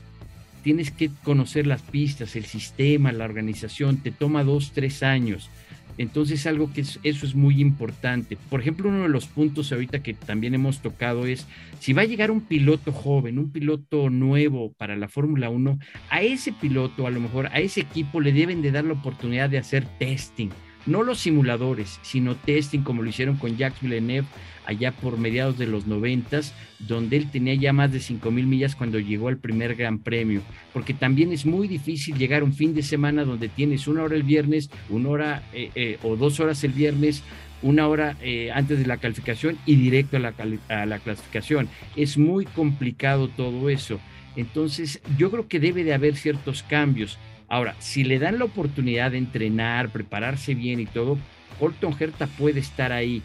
tienes 0.63 0.91
que 0.91 1.11
conocer 1.23 1.67
las 1.67 1.83
pistas, 1.83 2.35
el 2.37 2.47
sistema, 2.47 3.13
la 3.13 3.27
organización, 3.27 3.99
te 3.99 4.11
toma 4.11 4.43
dos, 4.43 4.73
tres 4.73 5.03
años. 5.03 5.51
Entonces 5.99 6.47
algo 6.47 6.73
que 6.73 6.81
eso 6.81 7.01
es 7.03 7.35
muy 7.35 7.61
importante. 7.61 8.37
Por 8.51 8.61
ejemplo, 8.61 8.89
uno 8.89 9.03
de 9.03 9.09
los 9.09 9.27
puntos 9.27 9.73
ahorita 9.73 10.03
que 10.03 10.15
también 10.15 10.55
hemos 10.55 10.81
tocado 10.81 11.27
es, 11.27 11.47
si 11.81 11.93
va 11.93 12.03
a 12.03 12.07
llegar 12.07 12.31
un 12.31 12.41
piloto 12.41 12.93
joven, 12.93 13.39
un 13.39 13.51
piloto 13.51 14.11
nuevo 14.11 14.73
para 14.73 14.97
la 14.97 15.09
Fórmula 15.09 15.51
1, 15.51 15.79
a 16.11 16.23
ese 16.23 16.53
piloto, 16.53 17.07
a 17.07 17.11
lo 17.11 17.21
mejor 17.21 17.47
a 17.47 17.61
ese 17.61 17.81
equipo 17.81 18.21
le 18.21 18.33
deben 18.33 18.63
de 18.63 18.73
dar 18.73 18.85
la 18.85 18.95
oportunidad 18.95 19.51
de 19.51 19.59
hacer 19.59 19.87
testing, 19.99 20.51
no 20.87 21.03
los 21.03 21.19
simuladores, 21.19 21.99
sino 22.03 22.35
testing 22.35 22.81
como 22.81 23.03
lo 23.03 23.11
hicieron 23.11 23.37
con 23.37 23.57
Jacques 23.57 23.83
Villeneuve 23.83 24.27
allá 24.67 24.93
por 24.93 25.19
mediados 25.19 25.59
de 25.59 25.67
los 25.67 25.87
noventas, 25.87 26.55
donde 26.79 27.17
él 27.17 27.31
tenía 27.31 27.55
ya 27.55 27.73
más 27.73 27.93
de 27.93 28.01
cinco 28.01 28.31
mil 28.31 28.47
millas 28.47 28.75
cuando 28.75 28.99
llegó 28.99 29.29
al 29.29 29.37
primer 29.37 29.75
Gran 29.75 29.99
Premio, 29.99 30.43
porque 30.73 30.95
también 30.95 31.33
es 31.33 31.47
muy 31.47 31.69
difícil 31.69 32.17
llegar 32.17 32.43
un 32.43 32.55
fin 32.55 32.75
de 32.75 32.83
semana 32.83 33.25
donde 33.25 33.49
tienes 33.49 33.87
una 33.87 34.03
hora 34.03 34.17
el 34.17 34.23
viernes, 34.23 34.71
una 34.89 35.09
hora 35.09 35.43
eh, 35.53 35.71
eh, 35.75 35.99
o 36.03 36.17
dos 36.17 36.41
horas 36.41 36.65
el 36.65 36.73
viernes, 36.73 37.23
una 37.63 37.89
hora 37.89 38.17
eh, 38.21 38.51
antes 38.53 38.79
de 38.79 38.87
la 38.87 38.99
calificación 38.99 39.59
y 39.65 39.77
directo 39.77 40.17
a 40.17 40.21
la, 40.21 40.35
a 40.69 40.87
la 40.87 40.99
clasificación. 40.99 41.69
Es 41.97 42.19
muy 42.19 42.45
complicado 42.45 43.29
todo 43.29 43.71
eso. 43.71 44.01
Entonces, 44.37 45.01
yo 45.17 45.31
creo 45.31 45.49
que 45.49 45.61
debe 45.61 45.85
de 45.85 45.95
haber 45.95 46.17
ciertos 46.17 46.63
cambios. 46.63 47.19
Ahora, 47.49 47.77
si 47.79 48.05
le 48.05 48.19
dan 48.19 48.39
la 48.39 48.47
oportunidad 48.47 49.11
de 49.11 49.19
entrenar, 49.19 49.91
prepararse 49.91 50.55
bien 50.55 50.81
y 50.81 50.87
todo, 50.87 51.19
Colton 51.59 51.95
Herta 51.99 52.27
puede 52.27 52.61
estar 52.61 52.93
ahí. 52.93 53.23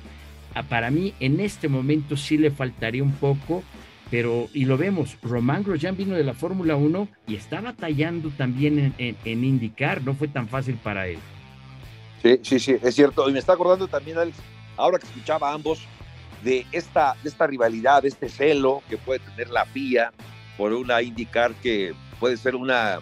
Ah, 0.56 0.64
para 0.64 0.92
mí 0.92 1.14
en 1.20 1.40
este 1.40 1.68
momento 1.68 2.18
sí 2.18 2.38
le 2.38 2.52
faltaría 2.52 3.04
un 3.04 3.14
poco, 3.14 3.64
pero 4.12 4.48
y 4.54 4.66
lo 4.66 4.78
vemos, 4.78 5.18
Román 5.22 5.64
Grosjean 5.64 5.96
vino 5.96 6.16
de 6.16 6.24
la 6.24 6.34
Fórmula 6.34 6.76
1 6.76 7.08
y 7.28 7.36
está 7.36 7.62
batallando 7.62 8.30
también 8.30 8.94
en, 8.98 9.44
indicar, 9.44 10.02
no 10.02 10.16
fue 10.16 10.28
tan 10.28 10.48
fácil 10.48 10.76
para 10.76 11.08
él. 11.08 11.20
Sí, 12.22 12.40
sí, 12.42 12.60
sí, 12.60 12.76
es 12.82 12.96
cierto. 12.96 13.30
Y 13.30 13.34
me 13.34 13.40
está 13.40 13.54
acordando 13.54 13.88
también, 13.88 14.18
Alex, 14.18 14.38
ahora 14.76 15.00
que 15.00 15.06
escuchaba 15.06 15.52
a 15.52 15.54
ambos, 15.54 15.88
de 16.44 16.66
esta, 16.72 17.16
de 17.22 17.30
esta 17.30 17.48
rivalidad, 17.48 18.02
de 18.02 18.10
este 18.10 18.30
celo 18.30 18.82
que 18.90 18.98
puede 18.98 19.20
tener 19.20 19.50
la 19.50 19.66
FIA 19.66 20.12
por 20.58 20.74
una 20.74 21.02
indicar 21.02 21.54
que 21.56 21.94
puede 22.20 22.38
ser 22.38 22.56
una, 22.56 23.00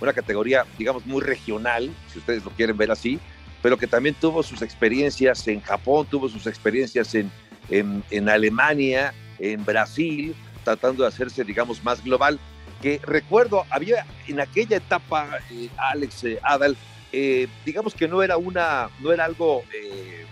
una 0.00 0.12
categoría, 0.12 0.64
digamos, 0.78 1.06
muy 1.06 1.22
regional, 1.22 1.90
si 2.12 2.18
ustedes 2.18 2.44
lo 2.44 2.50
quieren 2.50 2.76
ver 2.76 2.90
así, 2.90 3.18
pero 3.62 3.76
que 3.76 3.86
también 3.86 4.14
tuvo 4.14 4.42
sus 4.42 4.62
experiencias 4.62 5.46
en 5.48 5.60
Japón, 5.60 6.06
tuvo 6.10 6.28
sus 6.28 6.46
experiencias 6.46 7.14
en, 7.14 7.30
en, 7.68 8.28
Alemania, 8.28 9.12
en 9.38 9.64
Brasil, 9.64 10.34
tratando 10.64 11.02
de 11.02 11.08
hacerse, 11.08 11.44
digamos, 11.44 11.82
más 11.84 12.02
global. 12.02 12.38
Que 12.80 13.00
recuerdo, 13.02 13.64
había 13.68 14.06
en 14.26 14.40
aquella 14.40 14.78
etapa, 14.78 15.38
eh, 15.50 15.68
Alex 15.76 16.24
eh, 16.24 16.38
Adal, 16.42 16.76
eh, 17.12 17.48
digamos 17.66 17.94
que 17.94 18.08
no 18.08 18.22
era, 18.22 18.38
una, 18.38 18.88
no 19.00 19.12
era 19.12 19.26
algo 19.26 19.64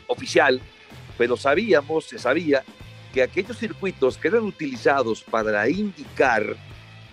oficial, 0.06 0.60
pero 1.18 1.36
sabíamos, 1.36 2.06
se 2.06 2.18
sabía, 2.18 2.64
que 3.12 3.22
aquellos 3.22 3.58
circuitos 3.58 4.16
que 4.16 4.28
eran 4.28 4.44
utilizados 4.44 5.22
para 5.22 5.68
indicar 5.68 6.56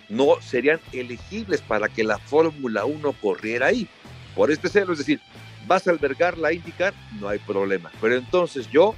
no 0.08 0.40
serían 0.40 0.80
elegibles 0.92 1.60
para 1.60 1.88
que 1.88 2.04
la 2.04 2.18
Fórmula 2.18 2.84
1 2.84 3.12
corriera 3.20 3.66
ahí. 3.66 3.88
Por 4.34 4.50
este 4.50 4.68
celo, 4.68 4.92
es 4.92 4.98
decir, 4.98 5.20
vas 5.66 5.86
a 5.86 5.90
albergar 5.90 6.38
la 6.38 6.52
indicar, 6.52 6.94
no 7.20 7.28
hay 7.28 7.38
problema. 7.38 7.90
Pero 8.00 8.16
entonces 8.16 8.68
yo, 8.70 8.94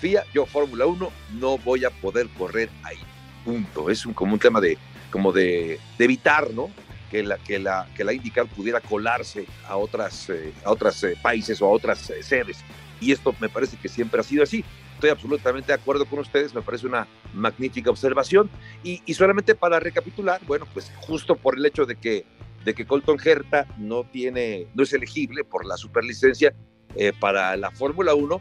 FIA, 0.00 0.24
yo 0.32 0.46
Fórmula 0.46 0.86
1, 0.86 1.12
no 1.38 1.58
voy 1.58 1.84
a 1.84 1.90
poder 1.90 2.28
correr 2.38 2.68
ahí. 2.82 2.98
Punto. 3.44 3.90
Es 3.90 4.06
un, 4.06 4.14
como 4.14 4.34
un 4.34 4.38
tema 4.38 4.60
de, 4.60 4.78
como 5.10 5.32
de, 5.32 5.80
evitar, 5.98 6.50
¿no? 6.52 6.70
Que 7.10 7.22
la, 7.22 7.38
que, 7.38 7.58
la, 7.58 7.88
que 7.94 8.04
la 8.04 8.12
IndyCar 8.12 8.46
pudiera 8.46 8.80
colarse 8.80 9.46
a 9.68 9.76
otras, 9.76 10.30
eh, 10.30 10.52
eh, 10.64 11.16
países 11.20 11.60
o 11.60 11.66
a 11.66 11.70
otras 11.70 12.10
eh, 12.10 12.22
sedes. 12.22 12.58
Y 13.00 13.12
esto 13.12 13.34
me 13.40 13.48
parece 13.48 13.76
que 13.76 13.88
siempre 13.88 14.20
ha 14.20 14.24
sido 14.24 14.42
así. 14.42 14.64
Estoy 15.02 15.10
absolutamente 15.10 15.72
de 15.72 15.74
acuerdo 15.80 16.06
con 16.06 16.20
ustedes, 16.20 16.54
me 16.54 16.62
parece 16.62 16.86
una 16.86 17.08
magnífica 17.34 17.90
observación. 17.90 18.48
Y, 18.84 19.00
solamente 19.14 19.56
para 19.56 19.80
recapitular, 19.80 20.40
bueno, 20.46 20.64
pues 20.72 20.92
justo 20.94 21.34
por 21.34 21.58
el 21.58 21.66
hecho 21.66 21.86
de 21.86 21.96
que, 21.96 22.24
de 22.64 22.72
que 22.72 22.86
Colton 22.86 23.18
Herta 23.18 23.66
no, 23.78 24.04
tiene, 24.04 24.68
no 24.74 24.84
es 24.84 24.92
elegible 24.92 25.42
por 25.42 25.66
la 25.66 25.76
superlicencia 25.76 26.54
eh, 26.94 27.12
para 27.18 27.56
la 27.56 27.72
Fórmula 27.72 28.14
1, 28.14 28.40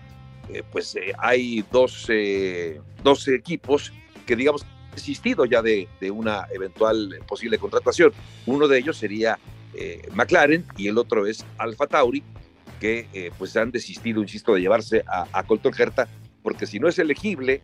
eh, 0.50 0.62
pues 0.72 0.96
eh, 0.98 1.14
hay 1.18 1.66
dos, 1.72 2.08
equipos 3.28 3.92
que 4.28 4.36
digamos 4.36 4.64
existido 4.94 5.46
ya 5.46 5.64
de, 5.64 5.90
de, 6.00 6.12
una 6.12 6.46
eventual 6.54 7.22
posible 7.28 7.58
contratación. 7.58 8.14
Uno 8.46 8.68
de 8.68 8.78
ellos 8.78 8.98
sería 8.98 9.40
McLaren 10.14 10.64
y 10.78 10.90
el 10.90 11.00
otro 11.00 11.26
es 11.26 11.44
Alfa 11.58 11.88
Tauri, 11.88 12.24
que 12.80 13.32
pues 13.40 13.58
han 13.58 13.72
desistido, 13.72 14.22
insisto, 14.22 14.54
de 14.54 14.62
llevarse 14.62 15.04
a, 15.08 15.44
Colton 15.44 15.74
Herta, 15.76 16.08
porque 16.42 16.66
si 16.66 16.80
no 16.80 16.88
es 16.88 17.00
elegible 17.00 17.62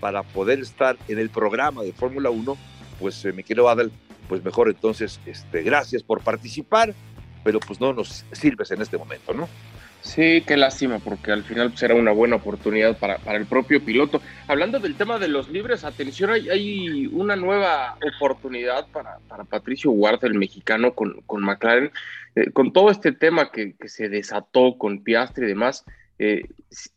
para 0.00 0.22
poder 0.22 0.60
estar 0.60 0.96
en 1.08 1.18
el 1.18 1.30
programa 1.30 1.82
de 1.82 1.92
Fórmula 1.92 2.30
1, 2.30 2.56
pues 2.98 3.24
eh, 3.24 3.32
me 3.32 3.42
quiero 3.42 3.68
Adal, 3.68 3.90
pues 4.28 4.44
mejor 4.44 4.68
entonces, 4.68 5.20
este, 5.26 5.62
gracias 5.62 6.02
por 6.02 6.22
participar, 6.22 6.94
pero 7.44 7.60
pues 7.60 7.80
no 7.80 7.92
nos 7.92 8.24
sirves 8.32 8.70
en 8.70 8.82
este 8.82 8.98
momento, 8.98 9.32
¿no? 9.32 9.48
Sí, 10.00 10.42
qué 10.46 10.56
lástima, 10.56 11.00
porque 11.00 11.32
al 11.32 11.42
final 11.42 11.76
será 11.76 11.94
pues, 11.94 12.02
una 12.02 12.12
buena 12.12 12.36
oportunidad 12.36 12.96
para, 12.98 13.18
para, 13.18 13.36
el 13.36 13.46
propio 13.46 13.84
piloto. 13.84 14.22
Hablando 14.46 14.78
del 14.78 14.94
tema 14.94 15.18
de 15.18 15.28
los 15.28 15.48
libres, 15.50 15.84
atención, 15.84 16.30
hay, 16.30 16.48
hay 16.48 17.06
una 17.08 17.34
nueva 17.34 17.96
oportunidad 18.16 18.86
para, 18.88 19.18
para 19.28 19.44
Patricio 19.44 19.90
Huarta, 19.90 20.26
el 20.26 20.34
mexicano, 20.34 20.94
con, 20.94 21.20
con 21.26 21.42
McLaren. 21.42 21.90
Eh, 22.36 22.52
con 22.52 22.72
todo 22.72 22.90
este 22.90 23.12
tema 23.12 23.50
que, 23.50 23.74
que, 23.74 23.88
se 23.88 24.08
desató 24.08 24.78
con 24.78 25.02
Piastri 25.02 25.44
y 25.44 25.48
demás, 25.48 25.84
eh, 26.18 26.42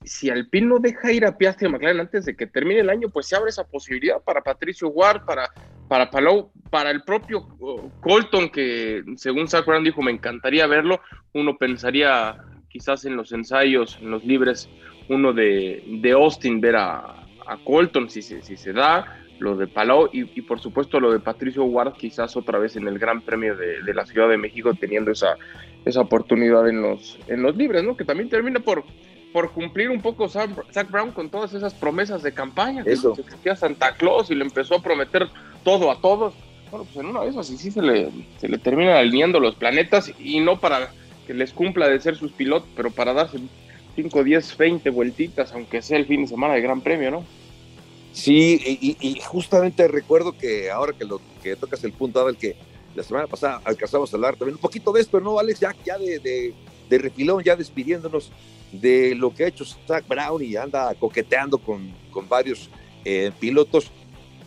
si, 0.04 0.30
Alpine 0.30 0.68
no 0.68 0.80
deja 0.80 1.12
ir 1.12 1.26
a 1.26 1.38
Piastri 1.38 1.68
y 1.68 1.72
McLaren 1.72 2.02
antes 2.02 2.26
de 2.26 2.36
que 2.36 2.48
termine 2.48 2.80
el 2.80 2.90
año, 2.90 3.10
pues 3.10 3.28
se 3.28 3.36
abre 3.36 3.50
esa 3.50 3.64
posibilidad 3.64 4.22
para 4.22 4.42
Patricio 4.42 4.90
Huart, 4.90 5.26
para, 5.26 5.50
para 5.88 6.10
Palou, 6.10 6.52
para 6.70 6.90
el 6.90 7.04
propio 7.04 7.48
uh, 7.60 7.90
Colton, 8.02 8.50
que 8.50 9.04
según 9.18 9.48
Brown 9.66 9.84
dijo, 9.84 10.02
me 10.02 10.12
encantaría 10.12 10.66
verlo. 10.68 11.02
Uno 11.34 11.58
pensaría 11.58 12.36
quizás 12.70 13.06
en 13.06 13.16
los 13.16 13.32
ensayos, 13.32 14.00
en 14.02 14.12
los 14.12 14.24
libres, 14.24 14.70
uno 15.10 15.34
de, 15.34 15.84
de 16.02 16.12
Austin, 16.12 16.60
ver 16.60 16.76
a, 16.78 17.18
Colton 17.66 18.10
si, 18.10 18.22
si, 18.22 18.42
si, 18.42 18.56
se 18.56 18.72
da, 18.72 19.20
lo 19.40 19.58
de 19.58 19.68
Palau 19.68 20.10
y, 20.14 20.22
y, 20.40 20.42
por 20.42 20.62
supuesto 20.62 21.02
lo 21.02 21.12
de 21.12 21.20
Patricio 21.20 21.66
Ward, 21.66 21.94
quizás 21.94 22.38
otra 22.38 22.60
vez 22.60 22.78
en 22.78 22.88
el 22.88 22.98
Gran 22.98 23.20
Premio 23.20 23.58
de, 23.58 23.82
de 23.82 23.94
la 23.94 24.06
Ciudad 24.06 24.30
de 24.30 24.38
México, 24.38 24.74
teniendo 24.74 25.12
esa, 25.12 25.36
esa 25.86 26.02
oportunidad 26.02 26.70
en 26.70 26.82
los, 26.82 27.20
en 27.28 27.42
los 27.42 27.56
libres, 27.56 27.84
¿no? 27.84 27.98
Que 27.98 28.06
también 28.06 28.30
termina 28.30 28.60
por, 28.60 28.86
por 29.32 29.52
cumplir 29.52 29.90
un 29.90 30.02
poco 30.02 30.28
Zach 30.30 30.50
Brown 30.90 31.12
con 31.12 31.30
todas 31.30 31.54
esas 31.54 31.74
promesas 31.74 32.24
de 32.24 32.34
campaña. 32.34 32.84
Eso. 32.86 33.14
Que 33.14 33.22
existía 33.22 33.56
Santa 33.56 33.96
Claus 33.96 34.30
y 34.30 34.36
le 34.36 34.44
empezó 34.44 34.76
a 34.76 34.82
prometer 34.82 35.30
todo 35.64 35.92
a 35.92 36.00
todos. 36.00 36.34
Bueno, 36.70 36.86
pues 36.86 36.98
en 36.98 37.08
una 37.08 37.22
vez 37.22 37.36
así 37.36 37.58
sí 37.58 37.72
se 37.72 37.82
le, 37.82 38.10
se 38.38 38.48
le 38.48 38.58
terminan 38.58 38.96
alineando 38.96 39.40
los 39.40 39.56
planetas 39.56 40.12
y 40.20 40.40
no 40.40 40.60
para 40.60 40.92
que 41.28 41.34
les 41.34 41.54
cumpla 41.54 41.88
de 41.88 42.00
ser 42.00 42.16
sus 42.16 42.32
pilotos, 42.32 42.70
pero 42.76 42.92
para 42.92 43.14
darse 43.14 43.40
5, 43.96 44.24
10, 44.24 44.58
20 44.58 44.90
vueltitas, 44.90 45.52
aunque 45.54 45.82
sea 45.82 45.98
el 45.98 46.06
fin 46.06 46.22
de 46.22 46.28
semana 46.28 46.54
de 46.54 46.62
Gran 46.62 46.82
Premio, 46.82 47.12
¿no? 47.12 47.26
Sí, 48.14 48.60
y, 48.66 48.98
y 49.00 49.20
justamente 49.22 49.88
recuerdo 49.88 50.38
que 50.38 50.70
ahora 50.70 50.94
que, 50.94 51.06
lo, 51.06 51.22
que 51.42 51.56
tocas 51.56 51.84
el 51.84 51.94
punto, 51.94 52.26
del 52.26 52.36
que 52.36 52.56
la 52.96 53.04
semana 53.04 53.28
pasada 53.28 53.62
alcanzamos 53.64 54.12
a 54.12 54.18
hablar 54.18 54.36
también 54.36 54.56
un 54.56 54.62
poquito 54.62 54.92
de 54.92 55.02
esto, 55.02 55.20
¿no, 55.20 55.40
Alex? 55.40 55.60
Ya, 55.62 55.74
ya 55.86 55.98
de, 55.98 56.20
de, 56.20 56.54
de 56.90 56.98
refilón, 56.98 57.44
ya 57.44 57.56
despidiéndonos 57.56 58.32
de 58.72 59.16
lo 59.16 59.34
que 59.34 59.44
ha 59.44 59.48
hecho 59.48 59.66
Zach 59.66 60.08
Brown 60.08 60.44
y 60.44 60.56
anda 60.56 60.94
coqueteando 60.96 61.58
con, 61.58 61.92
con 62.12 62.28
varios 62.28 62.70
eh, 63.04 63.32
pilotos, 63.40 63.92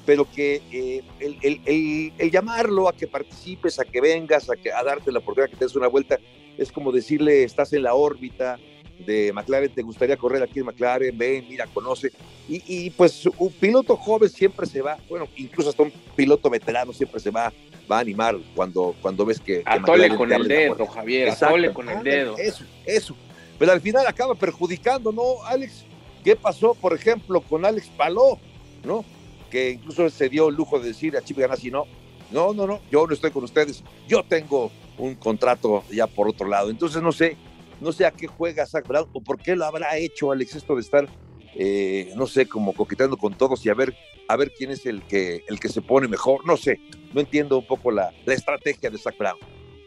pero 0.06 0.30
que 0.30 0.62
eh, 0.70 1.02
el, 1.20 1.36
el, 1.42 1.60
el, 1.64 2.12
el, 2.18 2.30
llamarlo 2.30 2.88
a 2.88 2.92
que 2.92 3.06
participes, 3.06 3.78
a 3.78 3.84
que 3.84 4.00
vengas, 4.00 4.50
a, 4.50 4.56
que, 4.56 4.72
a 4.72 4.82
darte 4.82 5.10
la 5.12 5.18
oportunidad 5.18 5.50
que 5.50 5.56
te 5.56 5.64
des 5.64 5.76
una 5.76 5.88
vuelta, 5.88 6.18
es 6.56 6.70
como 6.70 6.92
decirle, 6.92 7.42
estás 7.42 7.72
en 7.72 7.82
la 7.82 7.94
órbita 7.94 8.58
de 8.98 9.32
McLaren, 9.32 9.70
te 9.70 9.82
gustaría 9.82 10.16
correr 10.16 10.42
aquí 10.42 10.60
en 10.60 10.66
McLaren, 10.66 11.16
ven, 11.16 11.46
mira, 11.48 11.66
conoce. 11.66 12.12
Y, 12.48 12.62
y, 12.66 12.90
pues 12.90 13.26
un 13.38 13.52
piloto 13.52 13.96
joven 13.96 14.28
siempre 14.28 14.66
se 14.66 14.82
va, 14.82 14.98
bueno, 15.08 15.26
incluso 15.36 15.70
hasta 15.70 15.82
un 15.82 15.92
piloto 16.14 16.48
veterano 16.48 16.92
siempre 16.92 17.18
se 17.18 17.30
va, 17.30 17.52
va 17.90 17.96
a 17.98 18.00
animar 18.00 18.36
cuando, 18.54 18.94
cuando 19.02 19.24
ves 19.24 19.40
que... 19.40 19.62
Atole 19.64 20.10
que 20.10 20.16
con 20.16 20.32
el 20.32 20.46
dedo, 20.46 20.86
Javier, 20.86 21.30
atole 21.30 21.72
con 21.72 21.88
el 21.88 22.02
dedo. 22.02 22.36
Eso, 22.38 22.64
eso. 22.86 23.16
Pero 23.58 23.72
al 23.72 23.80
final 23.80 24.06
acaba 24.06 24.34
perjudicando, 24.34 25.12
¿no, 25.12 25.42
Alex? 25.44 25.84
¿Qué 26.24 26.36
pasó, 26.36 26.74
por 26.74 26.94
ejemplo, 26.94 27.40
con 27.40 27.64
Alex 27.64 27.88
Paló, 27.96 28.38
¿no? 28.84 29.04
Que 29.50 29.70
incluso 29.70 30.08
se 30.10 30.28
dio 30.28 30.48
el 30.48 30.54
lujo 30.54 30.78
de 30.78 30.88
decir 30.88 31.16
a 31.16 31.22
Chip 31.22 31.38
Ganassi, 31.38 31.70
no, 31.70 31.86
no, 32.30 32.52
no, 32.54 32.66
no, 32.66 32.80
yo 32.90 33.06
no 33.06 33.12
estoy 33.12 33.30
con 33.30 33.44
ustedes, 33.44 33.84
yo 34.08 34.24
tengo 34.24 34.70
un 34.98 35.14
contrato 35.14 35.84
ya 35.90 36.06
por 36.06 36.28
otro 36.28 36.48
lado. 36.48 36.70
Entonces 36.70 37.02
no 37.02 37.12
sé, 37.12 37.36
no 37.80 37.92
sé 37.92 38.06
a 38.06 38.10
qué 38.10 38.26
juega 38.26 38.66
Zach 38.66 38.86
Brown 38.86 39.08
o 39.12 39.20
por 39.20 39.38
qué 39.38 39.54
lo 39.54 39.64
habrá 39.64 39.96
hecho 39.96 40.32
Alex 40.32 40.56
esto 40.56 40.74
de 40.74 40.80
estar, 40.80 41.08
eh, 41.54 42.12
no 42.16 42.26
sé, 42.26 42.46
como 42.46 42.72
coqueteando 42.72 43.16
con 43.16 43.34
todos 43.34 43.64
y 43.66 43.68
a 43.68 43.74
ver, 43.74 43.94
a 44.28 44.36
ver 44.36 44.52
quién 44.52 44.70
es 44.70 44.86
el 44.86 45.02
que, 45.02 45.44
el 45.46 45.60
que 45.60 45.68
se 45.68 45.82
pone 45.82 46.08
mejor. 46.08 46.46
No 46.46 46.56
sé, 46.56 46.80
no 47.12 47.20
entiendo 47.20 47.58
un 47.58 47.66
poco 47.66 47.90
la, 47.90 48.12
la 48.24 48.34
estrategia 48.34 48.90
de 48.90 48.98
Zach 48.98 49.16
Brown. 49.18 49.38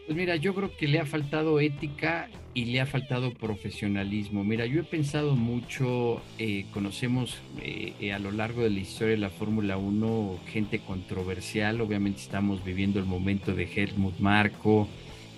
Pues 0.08 0.16
mira, 0.16 0.38
yo 0.38 0.56
creo 0.56 0.72
que 0.78 0.88
le 0.88 1.00
ha 1.00 1.06
faltado 1.06 1.60
ética 1.60 2.30
y 2.54 2.64
le 2.64 2.80
ha 2.80 2.86
faltado 2.86 3.34
profesionalismo. 3.34 4.46
Mira, 4.46 4.66
yo 4.66 4.80
he 4.80 4.84
pensado 4.86 5.36
mucho, 5.36 6.22
eh, 6.40 6.66
conocemos 6.72 7.38
eh, 7.62 7.92
eh, 8.00 8.14
a 8.14 8.20
lo 8.20 8.32
largo 8.32 8.62
de 8.64 8.70
la 8.70 8.80
historia 8.80 9.16
de 9.16 9.18
la 9.18 9.30
Fórmula 9.30 9.76
1 9.76 10.40
gente 10.48 10.80
controversial, 10.80 11.82
obviamente 11.82 12.22
estamos 12.22 12.64
viviendo 12.64 13.00
el 13.00 13.06
momento 13.06 13.54
de 13.54 13.66
Helmut 13.66 14.18
Marco, 14.20 14.88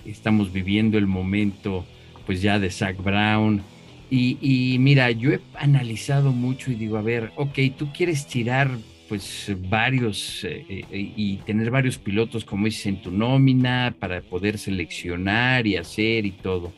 estamos 0.06 0.54
viviendo 0.54 1.00
el 1.00 1.08
momento 1.08 1.84
pues 2.28 2.44
ya 2.44 2.60
de 2.60 2.70
Zach 2.70 3.02
Brown. 3.02 3.64
Y, 4.12 4.38
y 4.40 4.78
mira, 4.78 5.10
yo 5.10 5.32
he 5.32 5.40
analizado 5.56 6.32
mucho 6.32 6.72
y 6.72 6.76
digo, 6.76 6.98
a 6.98 7.02
ver, 7.02 7.32
ok, 7.38 7.58
tú 7.76 7.92
quieres 7.92 8.28
tirar 8.28 8.70
pues 9.10 9.52
varios 9.70 10.44
eh, 10.44 10.64
eh, 10.70 11.14
y 11.18 11.38
tener 11.38 11.72
varios 11.72 11.98
pilotos 11.98 12.46
como 12.46 12.66
dices 12.66 12.86
en 12.86 13.02
tu 13.02 13.12
nómina 13.12 13.96
para 14.00 14.22
poder 14.22 14.60
seleccionar 14.60 15.66
y 15.66 15.76
hacer 15.76 16.28
y 16.28 16.32
todo. 16.32 16.72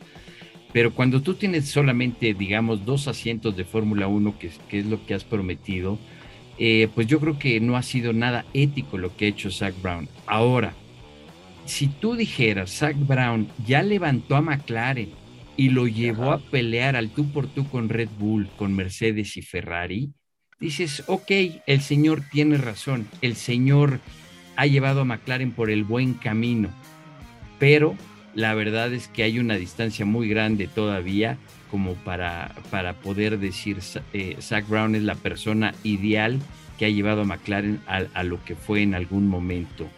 Pero 0.72 0.94
cuando 0.94 1.20
tú 1.20 1.34
tienes 1.34 1.68
solamente, 1.68 2.32
digamos, 2.32 2.86
dos 2.86 3.06
asientos 3.06 3.54
de 3.56 3.64
Fórmula 3.64 4.08
1, 4.08 4.38
que, 4.38 4.50
que, 4.70 4.78
es 4.78 4.86
lo 4.86 5.04
que 5.04 5.12
has 5.12 5.22
prometido, 5.22 5.98
eh, 6.58 6.88
pues 6.94 7.06
yo 7.06 7.20
creo 7.20 7.38
que 7.38 7.60
no 7.60 7.76
ha 7.76 7.82
sido 7.82 8.14
nada 8.14 8.46
ético 8.54 8.96
lo 8.96 9.14
que 9.14 9.26
ha 9.26 9.28
hecho 9.28 9.50
Zach 9.50 9.74
Brown. 9.82 10.08
Ahora, 10.26 10.72
si 11.66 11.88
tú 11.88 12.16
dijeras, 12.16 12.70
Zach 12.70 12.96
Brown 12.98 13.48
ya 13.66 13.82
levantó 13.82 14.36
a 14.36 14.40
McLaren 14.40 15.10
y 15.58 15.68
lo 15.68 15.86
llevó 15.86 16.32
Ajá. 16.32 16.34
a 16.34 16.50
pelear 16.50 16.96
al 16.96 17.10
tú 17.10 17.30
por 17.30 17.46
tú 17.46 17.68
con 17.68 17.90
Red 17.90 18.08
Bull, 18.18 18.48
con 18.56 18.74
Mercedes 18.74 19.36
y 19.36 19.42
Ferrari, 19.42 20.10
dices, 20.62 21.02
ok, 21.08 21.30
el 21.66 21.80
señor 21.82 22.22
tiene 22.30 22.56
razón, 22.56 23.08
el 23.20 23.34
señor 23.34 23.98
ha 24.54 24.66
llevado 24.66 25.00
a 25.00 25.04
McLaren 25.04 25.50
por 25.50 25.70
el 25.70 25.82
buen 25.82 26.14
camino, 26.14 26.70
pero 27.58 27.96
la 28.34 28.54
verdad 28.54 28.94
es 28.94 29.08
que 29.08 29.24
hay 29.24 29.40
una 29.40 29.56
distancia 29.56 30.06
muy 30.06 30.28
grande 30.28 30.68
todavía 30.68 31.36
como 31.68 31.94
para, 31.94 32.54
para 32.70 32.92
poder 32.92 33.40
decir 33.40 33.78
eh, 34.12 34.36
Zach 34.40 34.68
Brown 34.68 34.94
es 34.94 35.02
la 35.02 35.16
persona 35.16 35.74
ideal 35.82 36.38
que 36.78 36.86
ha 36.86 36.90
llevado 36.90 37.22
a 37.22 37.24
McLaren 37.24 37.80
a, 37.86 38.22
lo 38.22 38.42
que 38.44 38.54
fue 38.54 38.82
en 38.82 38.94
algún 38.94 39.26
momento. 39.26 39.88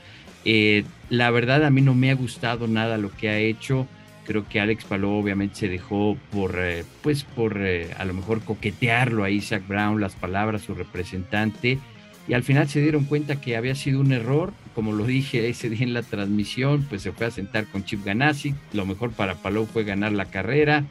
Eh, 0.47 0.85
la 1.11 1.31
verdad 1.31 1.65
a 1.65 1.71
mí 1.71 1.83
no 1.83 1.95
me 1.95 2.11
ha 2.11 2.15
gustado 2.15 2.69
nada 2.69 2.97
lo 2.97 3.11
que 3.11 3.29
ha 3.29 3.39
hecho. 3.39 3.87
Creo 4.25 4.49
que 4.49 4.61
Alex 4.61 4.85
Palou 4.85 5.13
obviamente 5.13 5.57
se 5.57 5.69
dejó 5.69 6.17
por, 6.33 6.57
eh, 6.59 6.85
pues 7.03 7.25
por 7.25 7.59
a 7.59 8.05
lo 8.05 8.15
mejor 8.15 8.43
coquetearlo 8.43 9.25
a 9.25 9.31
Isaac 9.31 9.65
Brown, 9.69 10.01
las 10.01 10.15
palabras, 10.15 10.63
su 10.63 10.75
representante 10.75 11.79
y 12.27 12.33
al 12.33 12.43
final 12.43 12.69
se 12.69 12.81
dieron 12.81 13.05
cuenta 13.05 13.41
que 13.41 13.57
había 13.57 13.75
sido 13.75 14.01
un 14.01 14.13
error, 14.13 14.53
como 14.75 14.93
lo 14.93 15.05
dije 15.05 15.49
ese 15.49 15.69
día 15.69 15.83
en 15.85 15.93
la 15.93 16.03
transmisión, 16.03 16.87
pues 16.89 17.03
se 17.03 17.13
fue 17.13 17.27
a 17.27 17.31
sentar 17.31 17.67
con 17.67 17.85
Chip 17.85 18.05
Ganassi, 18.05 18.55
lo 18.73 18.87
mejor 18.87 19.13
para 19.13 19.35
Palou 19.35 19.67
fue 19.67 19.85
ganar 19.85 20.13
la 20.13 20.25
carrera, 20.27 20.85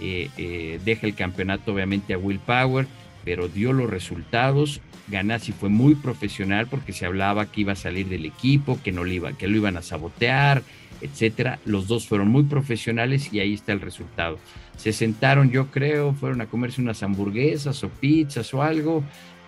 eh, 0.00 0.28
eh, 0.36 0.80
deja 0.84 1.06
el 1.06 1.14
campeonato 1.14 1.72
obviamente 1.72 2.14
a 2.14 2.18
Will 2.18 2.40
Power, 2.40 2.86
pero 3.24 3.48
dio 3.48 3.72
los 3.72 3.88
resultados, 3.88 4.80
Ganassi 5.06 5.52
fue 5.52 5.68
muy 5.68 5.94
profesional 5.94 6.66
porque 6.66 6.92
se 6.92 7.06
hablaba 7.06 7.46
que 7.46 7.60
iba 7.60 7.72
a 7.72 7.76
salir 7.76 8.08
del 8.08 8.24
equipo, 8.24 8.80
que 8.82 8.90
no 8.90 9.04
lo 9.04 9.12
iba, 9.12 9.32
que 9.32 9.46
lo 9.46 9.56
iban 9.56 9.76
a 9.76 9.82
sabotear, 9.82 10.62
etcétera. 11.02 11.58
Los 11.64 11.88
dos 11.88 12.06
fueron 12.06 12.28
muy 12.28 12.44
profesionales 12.44 13.32
y 13.32 13.40
ahí 13.40 13.54
está 13.54 13.72
el 13.72 13.80
resultado. 13.80 14.38
Se 14.76 14.92
sentaron, 14.92 15.50
yo 15.50 15.66
creo, 15.66 16.14
fueron 16.14 16.40
a 16.40 16.46
comerse 16.46 16.80
unas 16.80 17.02
hamburguesas 17.02 17.84
o 17.84 17.88
pizzas 17.88 18.52
o 18.54 18.62
algo 18.62 19.04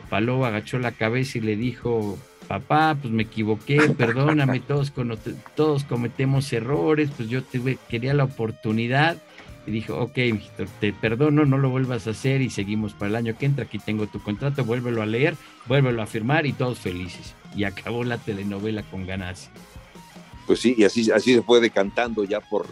Paló 0.08 0.44
agachó 0.44 0.78
la 0.78 0.92
cabeza 0.92 1.38
y 1.38 1.40
le 1.40 1.56
dijo, 1.56 2.18
papá, 2.46 2.96
pues 3.00 3.12
me 3.12 3.24
equivoqué, 3.24 3.80
perdóname, 3.98 4.60
todos, 4.60 4.92
todos 5.56 5.84
cometemos 5.84 6.52
errores, 6.52 7.10
pues 7.16 7.28
yo 7.28 7.42
tuve, 7.42 7.78
quería 7.88 8.14
la 8.14 8.24
oportunidad. 8.24 9.16
Y 9.66 9.70
dijo, 9.70 9.98
ok, 9.98 10.18
te 10.78 10.92
perdono, 10.92 11.46
no 11.46 11.56
lo 11.56 11.70
vuelvas 11.70 12.06
a 12.06 12.10
hacer 12.10 12.42
y 12.42 12.50
seguimos 12.50 12.92
para 12.92 13.08
el 13.08 13.16
año 13.16 13.38
que 13.38 13.46
entra. 13.46 13.64
Aquí 13.64 13.78
tengo 13.78 14.06
tu 14.06 14.22
contrato, 14.22 14.62
vuélvelo 14.62 15.00
a 15.00 15.06
leer, 15.06 15.36
vuélvelo 15.66 16.02
a 16.02 16.06
firmar 16.06 16.44
y 16.44 16.52
todos 16.52 16.80
felices. 16.80 17.34
Y 17.56 17.64
acabó 17.64 18.04
la 18.04 18.18
telenovela 18.18 18.82
con 18.82 19.06
ganas. 19.06 19.50
Pues 20.46 20.60
sí, 20.60 20.74
y 20.76 20.84
así, 20.84 21.10
así 21.10 21.34
se 21.34 21.42
fue 21.42 21.60
decantando 21.60 22.24
ya 22.24 22.40
por, 22.40 22.66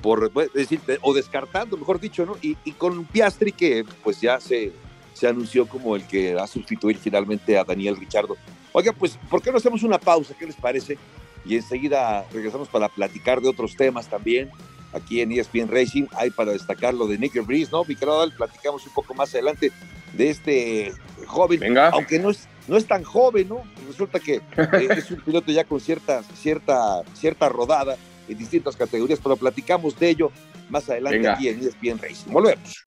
por 0.00 0.32
decir, 0.52 0.80
o 1.00 1.12
descartando, 1.12 1.76
mejor 1.76 2.00
dicho, 2.00 2.24
¿no? 2.24 2.36
Y, 2.42 2.56
y 2.64 2.72
con 2.72 3.04
Piastri 3.04 3.52
que 3.52 3.84
pues 4.02 4.20
ya 4.20 4.40
se, 4.40 4.72
se 5.14 5.26
anunció 5.26 5.66
como 5.66 5.96
el 5.96 6.06
que 6.06 6.34
va 6.34 6.44
a 6.44 6.48
sustituir 6.48 6.96
finalmente 6.98 7.58
a 7.58 7.64
Daniel 7.64 7.96
Richardo. 7.96 8.36
Oiga, 8.72 8.92
pues, 8.92 9.18
¿por 9.30 9.42
qué 9.42 9.50
no 9.50 9.58
hacemos 9.58 9.82
una 9.82 9.98
pausa? 9.98 10.34
¿Qué 10.38 10.46
les 10.46 10.56
parece? 10.56 10.98
Y 11.44 11.56
enseguida 11.56 12.24
regresamos 12.32 12.68
para 12.68 12.88
platicar 12.88 13.40
de 13.40 13.48
otros 13.48 13.76
temas 13.76 14.08
también. 14.08 14.50
Aquí 14.92 15.20
en 15.20 15.32
ESPN 15.32 15.68
Racing 15.68 16.06
hay 16.12 16.30
para 16.30 16.52
destacar 16.52 16.94
lo 16.94 17.06
de 17.06 17.18
Nick 17.18 17.44
Breeze, 17.46 17.70
¿no? 17.72 17.84
Mi 17.84 17.94
platicamos 17.94 18.86
un 18.86 18.92
poco 18.92 19.14
más 19.14 19.32
adelante 19.34 19.72
de 20.12 20.30
este 20.30 20.92
joven, 21.26 21.60
Venga. 21.60 21.88
aunque 21.90 22.18
no 22.18 22.30
es, 22.30 22.46
no 22.68 22.76
es 22.76 22.86
tan 22.86 23.02
joven, 23.02 23.48
¿no? 23.48 23.62
Resulta 23.86 24.20
que 24.20 24.36
eh, 24.36 24.42
es 24.96 25.10
un 25.10 25.20
piloto 25.20 25.50
ya 25.52 25.64
con 25.64 25.80
cierta, 25.80 26.22
cierta, 26.34 27.02
cierta 27.14 27.48
rodada 27.48 27.96
en 28.28 28.38
distintas 28.38 28.76
categorías, 28.76 29.20
pero 29.22 29.36
platicamos 29.36 29.98
de 29.98 30.10
ello 30.10 30.32
más 30.70 30.88
adelante 30.88 31.28
aquí 31.28 31.48
en 31.48 31.60
ESPN 31.60 31.98
Racing. 31.98 32.32
Volvemos. 32.32 32.84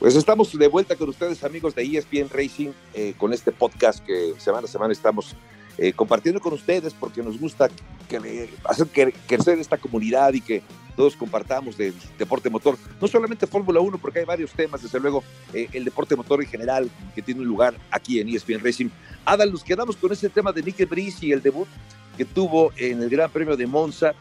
Pues 0.00 0.16
estamos 0.16 0.58
de 0.58 0.66
vuelta 0.66 0.96
con 0.96 1.10
ustedes, 1.10 1.44
amigos 1.44 1.74
de 1.74 1.82
ESPN 1.82 2.30
Racing, 2.30 2.70
eh, 2.94 3.12
con 3.18 3.34
este 3.34 3.52
podcast 3.52 4.02
que 4.02 4.32
semana 4.38 4.64
a 4.64 4.68
semana 4.68 4.94
estamos 4.94 5.36
eh, 5.78 5.92
compartiendo 5.92 6.40
con 6.40 6.52
ustedes 6.52 6.94
porque 6.94 7.22
nos 7.22 7.38
gusta 7.38 7.68
que, 8.08 8.50
hacer 8.64 8.88
crecer 9.26 9.58
esta 9.58 9.76
comunidad 9.76 10.32
y 10.32 10.40
que 10.40 10.62
todos 10.96 11.16
compartamos 11.16 11.76
del 11.76 11.94
deporte 12.18 12.50
motor. 12.50 12.76
No 13.00 13.08
solamente 13.08 13.46
Fórmula 13.46 13.80
1, 13.80 13.98
porque 13.98 14.20
hay 14.20 14.24
varios 14.24 14.52
temas, 14.52 14.82
desde 14.82 15.00
luego, 15.00 15.22
eh, 15.54 15.68
el 15.72 15.84
deporte 15.84 16.16
motor 16.16 16.42
en 16.42 16.48
general, 16.48 16.90
que 17.14 17.22
tiene 17.22 17.40
un 17.40 17.46
lugar 17.46 17.74
aquí 17.90 18.20
en 18.20 18.28
ESPN 18.28 18.62
Racing. 18.62 18.88
Adal, 19.24 19.52
nos 19.52 19.64
quedamos 19.64 19.96
con 19.96 20.12
ese 20.12 20.28
tema 20.28 20.52
de 20.52 20.62
Nicky 20.62 20.84
Brice 20.84 21.26
y 21.26 21.32
el 21.32 21.42
debut 21.42 21.68
que 22.16 22.24
tuvo 22.24 22.72
en 22.76 23.02
el 23.02 23.08
Gran 23.08 23.30
Premio 23.30 23.56
de 23.56 23.66
Monza. 23.66 24.12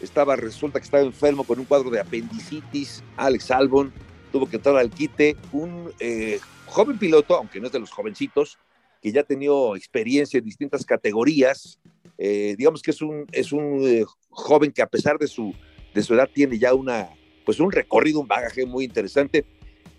Estaba, 0.00 0.36
resulta 0.36 0.78
que 0.78 0.84
estaba 0.84 1.02
enfermo 1.02 1.44
con 1.44 1.58
un 1.58 1.64
cuadro 1.64 1.90
de 1.90 2.00
apendicitis, 2.00 3.02
Alex 3.16 3.50
Albon 3.50 3.92
tuvo 4.34 4.48
que 4.48 4.56
entrar 4.56 4.76
al 4.76 4.90
quite 4.90 5.36
un 5.52 5.92
eh, 6.00 6.40
joven 6.66 6.98
piloto, 6.98 7.36
aunque 7.36 7.60
no 7.60 7.68
es 7.68 7.72
de 7.72 7.78
los 7.78 7.92
jovencitos, 7.92 8.58
que 9.04 9.12
ya 9.12 9.20
ha 9.20 9.24
tenido 9.24 9.76
experiencia 9.76 10.38
en 10.38 10.46
distintas 10.46 10.86
categorías. 10.86 11.78
Eh, 12.16 12.54
digamos 12.56 12.80
que 12.80 12.90
es 12.90 13.02
un, 13.02 13.26
es 13.32 13.52
un 13.52 13.82
eh, 13.82 14.02
joven 14.30 14.72
que 14.72 14.80
a 14.80 14.86
pesar 14.86 15.18
de 15.18 15.26
su, 15.26 15.54
de 15.92 16.02
su 16.02 16.14
edad 16.14 16.30
tiene 16.32 16.58
ya 16.58 16.72
una, 16.72 17.10
pues 17.44 17.60
un 17.60 17.70
recorrido, 17.70 18.20
un 18.20 18.26
bagaje 18.26 18.64
muy 18.64 18.86
interesante. 18.86 19.44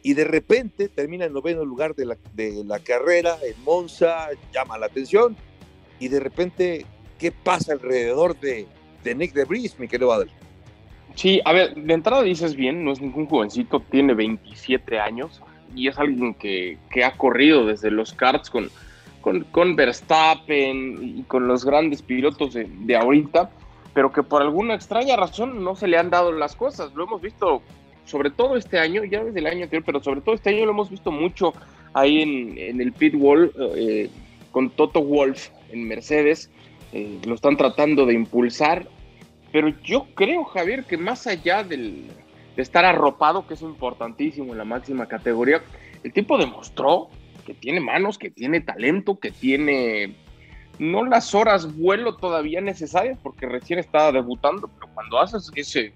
Y 0.01 0.15
de 0.15 0.23
repente 0.23 0.89
termina 0.89 1.25
en 1.25 1.33
noveno 1.33 1.63
lugar 1.63 1.93
de 1.93 2.07
la, 2.07 2.17
de 2.33 2.63
la 2.65 2.79
carrera 2.79 3.37
en 3.43 3.63
Monza, 3.63 4.29
llama 4.51 4.79
la 4.79 4.87
atención. 4.87 5.37
Y 5.99 6.07
de 6.07 6.19
repente, 6.19 6.87
¿qué 7.19 7.31
pasa 7.31 7.73
alrededor 7.73 8.39
de, 8.39 8.65
de 9.03 9.13
Nick 9.13 9.33
DeBris, 9.33 9.77
mi 9.77 9.87
querido 9.87 10.13
Adel? 10.13 10.31
Sí, 11.13 11.41
a 11.45 11.53
ver, 11.53 11.75
de 11.75 11.93
entrada 11.93 12.23
dices 12.23 12.55
bien, 12.55 12.83
no 12.83 12.91
es 12.91 12.99
ningún 12.99 13.27
jovencito, 13.27 13.81
tiene 13.81 14.15
27 14.15 14.99
años 14.99 15.43
y 15.75 15.89
es 15.89 15.97
alguien 15.99 16.33
que, 16.33 16.79
ha 17.03 17.11
corrido 17.17 17.65
desde 17.65 17.91
los 17.91 18.13
karts 18.13 18.49
con, 18.49 18.69
con, 19.51 19.75
Verstappen 19.75 21.17
y 21.17 21.23
con 21.23 21.47
los 21.47 21.65
grandes 21.65 22.01
pilotos 22.01 22.53
de, 22.53 22.95
ahorita, 22.95 23.49
pero 23.93 24.11
que 24.11 24.23
por 24.23 24.41
alguna 24.41 24.75
extraña 24.75 25.15
razón 25.15 25.63
no 25.63 25.75
se 25.75 25.87
le 25.87 25.97
han 25.97 26.09
dado 26.09 26.31
las 26.31 26.55
cosas. 26.55 26.93
Lo 26.93 27.05
hemos 27.05 27.21
visto 27.21 27.61
sobre 28.05 28.29
todo 28.29 28.55
este 28.55 28.77
año, 28.77 29.03
ya 29.03 29.23
desde 29.23 29.39
el 29.39 29.47
año 29.47 29.63
anterior, 29.63 29.83
pero 29.85 30.03
sobre 30.03 30.21
todo 30.21 30.35
este 30.35 30.51
año 30.51 30.65
lo 30.65 30.71
hemos 30.71 30.89
visto 30.89 31.11
mucho 31.11 31.53
ahí 31.93 32.21
en, 32.21 32.79
el 32.79 32.93
pit 32.93 33.15
wall 33.17 33.51
eh, 33.75 34.09
con 34.51 34.69
Toto 34.69 35.01
Wolf 35.01 35.49
en 35.71 35.87
Mercedes. 35.87 36.51
Eh, 36.93 37.19
lo 37.25 37.35
están 37.35 37.57
tratando 37.57 38.05
de 38.05 38.13
impulsar 38.13 38.87
pero 39.55 39.69
yo 39.85 40.07
creo, 40.15 40.43
Javier, 40.43 40.83
que 40.83 40.97
más 40.97 41.27
allá 41.27 41.63
del, 41.63 42.07
de 42.57 42.61
estar 42.61 42.83
arropado, 42.83 43.47
que 43.47 43.53
es 43.53 43.61
importantísimo 43.61 44.51
en 44.51 44.57
la 44.57 44.65
máxima 44.65 45.05
categoría, 45.05 45.61
el 46.03 46.11
tipo 46.11 46.37
demostró 46.37 47.07
que 47.45 47.53
tiene 47.53 47.79
manos, 47.79 48.17
que 48.17 48.29
tiene 48.29 48.61
talento, 48.61 49.19
que 49.19 49.31
tiene 49.31 50.15
no 50.79 51.05
las 51.05 51.33
horas 51.33 51.77
vuelo 51.77 52.15
todavía 52.15 52.59
necesarias, 52.61 53.17
porque 53.21 53.45
recién 53.45 53.79
estaba 53.79 54.11
debutando, 54.11 54.67
pero 54.67 54.93
cuando 54.93 55.19
haces 55.19 55.49
ese, 55.55 55.93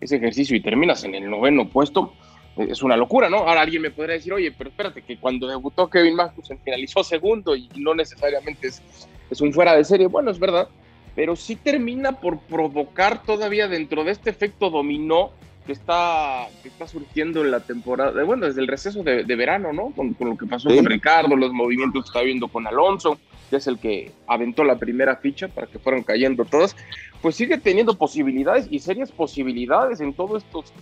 ese 0.00 0.16
ejercicio 0.16 0.56
y 0.56 0.60
terminas 0.60 1.04
en 1.04 1.14
el 1.14 1.30
noveno 1.30 1.68
puesto, 1.68 2.12
es 2.56 2.82
una 2.82 2.96
locura, 2.96 3.30
¿no? 3.30 3.38
Ahora 3.38 3.62
alguien 3.62 3.82
me 3.82 3.90
podría 3.90 4.16
decir, 4.16 4.32
oye, 4.32 4.52
pero 4.52 4.70
espérate, 4.70 5.02
que 5.02 5.18
cuando 5.18 5.46
debutó 5.46 5.88
Kevin 5.88 6.16
Magnussen 6.16 6.58
finalizó 6.58 7.04
segundo 7.04 7.54
y 7.54 7.68
no 7.76 7.94
necesariamente 7.94 8.68
es, 8.68 8.82
es 9.30 9.40
un 9.40 9.52
fuera 9.52 9.76
de 9.76 9.84
serie. 9.84 10.08
Bueno, 10.08 10.30
es 10.30 10.38
verdad, 10.38 10.68
pero 11.14 11.36
sí 11.36 11.54
termina 11.56 12.12
por 12.12 12.40
provocar 12.40 13.22
todavía 13.22 13.68
dentro 13.68 14.02
de 14.02 14.10
este 14.10 14.30
efecto 14.30 14.70
dominó 14.70 15.30
que 15.68 15.72
está, 15.72 16.48
que 16.62 16.68
está 16.70 16.88
surgiendo 16.88 17.44
en 17.44 17.50
la 17.50 17.60
temporada, 17.60 18.24
bueno, 18.24 18.46
desde 18.46 18.62
el 18.62 18.66
receso 18.66 19.02
de, 19.02 19.22
verano, 19.36 19.70
¿no? 19.70 19.90
Con, 19.90 20.16
lo 20.18 20.34
que 20.34 20.46
pasó 20.46 20.70
con 20.74 20.86
Ricardo, 20.86 21.36
los 21.36 21.52
movimientos 21.52 22.04
que 22.04 22.08
está 22.08 22.22
viendo 22.22 22.48
con 22.48 22.66
Alonso, 22.66 23.18
que 23.50 23.56
es 23.56 23.66
el 23.66 23.78
que 23.78 24.10
aventó 24.26 24.64
la 24.64 24.78
primera 24.78 25.16
ficha 25.16 25.48
para 25.48 25.66
que 25.66 25.78
fueran 25.78 26.04
cayendo 26.04 26.46
todas, 26.46 26.74
pues 27.20 27.36
sigue 27.36 27.58
teniendo 27.58 27.98
posibilidades 27.98 28.66
y 28.70 28.78
serias 28.78 29.12
posibilidades 29.12 30.00
en 30.00 30.14
todos 30.14 30.42
estos 30.42 30.72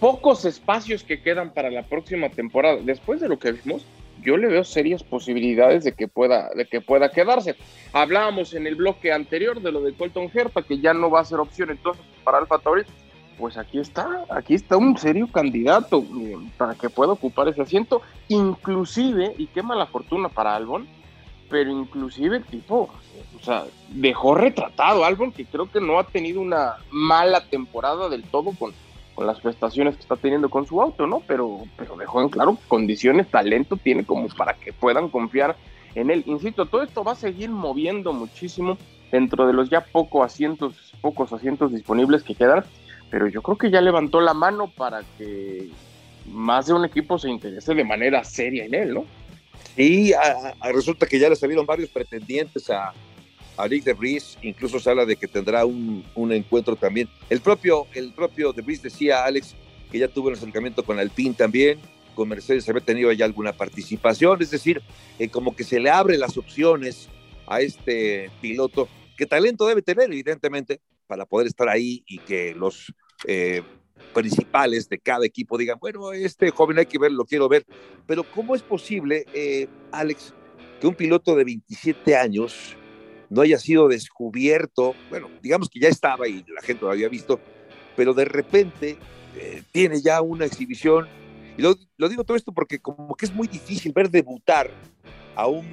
pocos 0.00 0.44
espacios 0.44 1.04
que 1.04 1.22
quedan 1.22 1.54
para 1.54 1.70
la 1.70 1.84
próxima 1.84 2.28
temporada. 2.28 2.78
Después 2.82 3.20
de 3.20 3.28
lo 3.28 3.38
que 3.38 3.52
vimos, 3.52 3.86
yo 4.24 4.36
le 4.36 4.48
veo 4.48 4.64
serias 4.64 5.04
posibilidades 5.04 5.84
de 5.84 5.92
que 5.92 6.08
pueda, 6.08 6.50
de 6.56 6.66
que 6.66 6.80
pueda 6.80 7.08
quedarse. 7.12 7.54
Hablábamos 7.92 8.52
en 8.52 8.66
el 8.66 8.74
bloque 8.74 9.12
anterior 9.12 9.62
de 9.62 9.70
lo 9.70 9.80
de 9.80 9.92
Colton 9.92 10.28
Herta, 10.34 10.62
que 10.62 10.80
ya 10.80 10.92
no 10.92 11.08
va 11.08 11.20
a 11.20 11.24
ser 11.24 11.38
opción 11.38 11.70
entonces 11.70 12.02
para 12.24 12.38
Alfa 12.38 12.58
Tauri. 12.58 12.82
Pues 13.38 13.56
aquí 13.56 13.78
está, 13.78 14.24
aquí 14.30 14.54
está 14.54 14.76
un 14.76 14.96
serio 14.96 15.26
candidato 15.26 16.04
eh, 16.16 16.36
para 16.56 16.74
que 16.74 16.88
pueda 16.88 17.12
ocupar 17.12 17.48
ese 17.48 17.62
asiento, 17.62 18.02
inclusive, 18.28 19.34
y 19.38 19.46
qué 19.46 19.62
mala 19.62 19.86
fortuna 19.86 20.28
para 20.28 20.54
Albon, 20.54 20.86
pero 21.50 21.70
inclusive 21.70 22.36
el 22.36 22.44
tipo, 22.44 22.88
o 23.40 23.44
sea, 23.44 23.64
dejó 23.90 24.34
retratado 24.34 25.04
Albon, 25.04 25.32
que 25.32 25.44
creo 25.44 25.70
que 25.70 25.80
no 25.80 25.98
ha 25.98 26.04
tenido 26.04 26.40
una 26.40 26.76
mala 26.90 27.44
temporada 27.48 28.08
del 28.08 28.22
todo 28.22 28.52
con, 28.58 28.72
con 29.14 29.26
las 29.26 29.40
prestaciones 29.40 29.96
que 29.96 30.02
está 30.02 30.16
teniendo 30.16 30.48
con 30.48 30.66
su 30.66 30.80
auto, 30.80 31.06
¿no? 31.06 31.20
Pero, 31.26 31.62
pero 31.76 31.96
dejó 31.96 32.22
en 32.22 32.28
claro 32.28 32.56
condiciones, 32.68 33.28
talento 33.28 33.76
tiene 33.76 34.04
como 34.04 34.28
para 34.28 34.54
que 34.54 34.72
puedan 34.72 35.08
confiar 35.08 35.56
en 35.94 36.10
él. 36.10 36.24
Insisto, 36.26 36.66
todo 36.66 36.82
esto 36.82 37.04
va 37.04 37.12
a 37.12 37.16
seguir 37.16 37.50
moviendo 37.50 38.12
muchísimo 38.12 38.78
dentro 39.10 39.46
de 39.46 39.52
los 39.52 39.70
ya 39.70 39.80
pocos 39.80 40.24
asientos, 40.24 40.92
pocos 41.00 41.32
asientos 41.32 41.72
disponibles 41.72 42.22
que 42.22 42.34
quedan, 42.34 42.64
pero 43.14 43.28
yo 43.28 43.42
creo 43.42 43.56
que 43.56 43.70
ya 43.70 43.80
levantó 43.80 44.20
la 44.20 44.34
mano 44.34 44.66
para 44.66 45.04
que 45.16 45.68
más 46.26 46.66
de 46.66 46.72
un 46.72 46.84
equipo 46.84 47.16
se 47.16 47.30
interese 47.30 47.72
de 47.72 47.84
manera 47.84 48.24
seria 48.24 48.64
en 48.64 48.74
él, 48.74 48.92
¿no? 48.92 49.04
Y 49.76 50.10
resulta 50.72 51.06
que 51.06 51.20
ya 51.20 51.28
le 51.28 51.36
salieron 51.36 51.64
varios 51.64 51.90
pretendientes 51.90 52.68
a, 52.70 52.92
a 53.56 53.68
Rick 53.68 53.84
de 53.84 53.92
Vries, 53.92 54.36
incluso 54.42 54.80
se 54.80 54.90
habla 54.90 55.06
de 55.06 55.14
que 55.14 55.28
tendrá 55.28 55.64
un, 55.64 56.04
un, 56.16 56.32
encuentro 56.32 56.74
también. 56.74 57.08
El 57.30 57.40
propio, 57.40 57.86
el 57.94 58.12
propio 58.12 58.52
de 58.52 58.62
Vries 58.62 58.82
decía, 58.82 59.24
Alex, 59.24 59.54
que 59.92 60.00
ya 60.00 60.08
tuvo 60.08 60.26
un 60.26 60.34
acercamiento 60.34 60.82
con 60.82 60.98
Alpine 60.98 61.36
también, 61.36 61.78
con 62.16 62.28
Mercedes 62.28 62.68
había 62.68 62.80
tenido 62.80 63.12
ya 63.12 63.26
alguna 63.26 63.52
participación, 63.52 64.42
es 64.42 64.50
decir, 64.50 64.82
eh, 65.20 65.28
como 65.28 65.54
que 65.54 65.62
se 65.62 65.78
le 65.78 65.88
abren 65.88 66.18
las 66.18 66.36
opciones 66.36 67.08
a 67.46 67.60
este 67.60 68.32
piloto, 68.40 68.88
que 69.16 69.24
talento 69.24 69.68
debe 69.68 69.82
tener, 69.82 70.06
evidentemente, 70.06 70.80
para 71.06 71.26
poder 71.26 71.46
estar 71.46 71.68
ahí 71.68 72.02
y 72.08 72.18
que 72.18 72.54
los 72.54 72.92
eh, 73.26 73.62
principales 74.12 74.88
de 74.88 74.98
cada 74.98 75.26
equipo 75.26 75.58
digan, 75.58 75.78
bueno, 75.80 76.12
este 76.12 76.50
joven 76.50 76.78
hay 76.78 76.86
que 76.86 76.98
ver, 76.98 77.12
lo 77.12 77.24
quiero 77.24 77.48
ver, 77.48 77.66
pero 78.06 78.24
¿cómo 78.24 78.54
es 78.54 78.62
posible, 78.62 79.26
eh, 79.34 79.68
Alex, 79.92 80.32
que 80.80 80.86
un 80.86 80.94
piloto 80.94 81.34
de 81.34 81.44
27 81.44 82.16
años 82.16 82.76
no 83.28 83.42
haya 83.42 83.58
sido 83.58 83.88
descubierto, 83.88 84.94
bueno, 85.10 85.28
digamos 85.42 85.68
que 85.68 85.80
ya 85.80 85.88
estaba 85.88 86.28
y 86.28 86.44
la 86.48 86.62
gente 86.62 86.84
lo 86.84 86.90
había 86.90 87.08
visto, 87.08 87.40
pero 87.96 88.14
de 88.14 88.24
repente 88.24 88.96
eh, 89.36 89.62
tiene 89.72 90.00
ya 90.00 90.22
una 90.22 90.44
exhibición, 90.44 91.08
y 91.56 91.62
lo, 91.62 91.74
digo 92.08 92.24
todo 92.24 92.36
esto 92.36 92.52
porque 92.52 92.78
como 92.78 93.14
que 93.14 93.26
es 93.26 93.34
muy 93.34 93.48
difícil 93.48 93.92
ver 93.92 94.10
debutar 94.10 94.70
a 95.36 95.46
un 95.46 95.64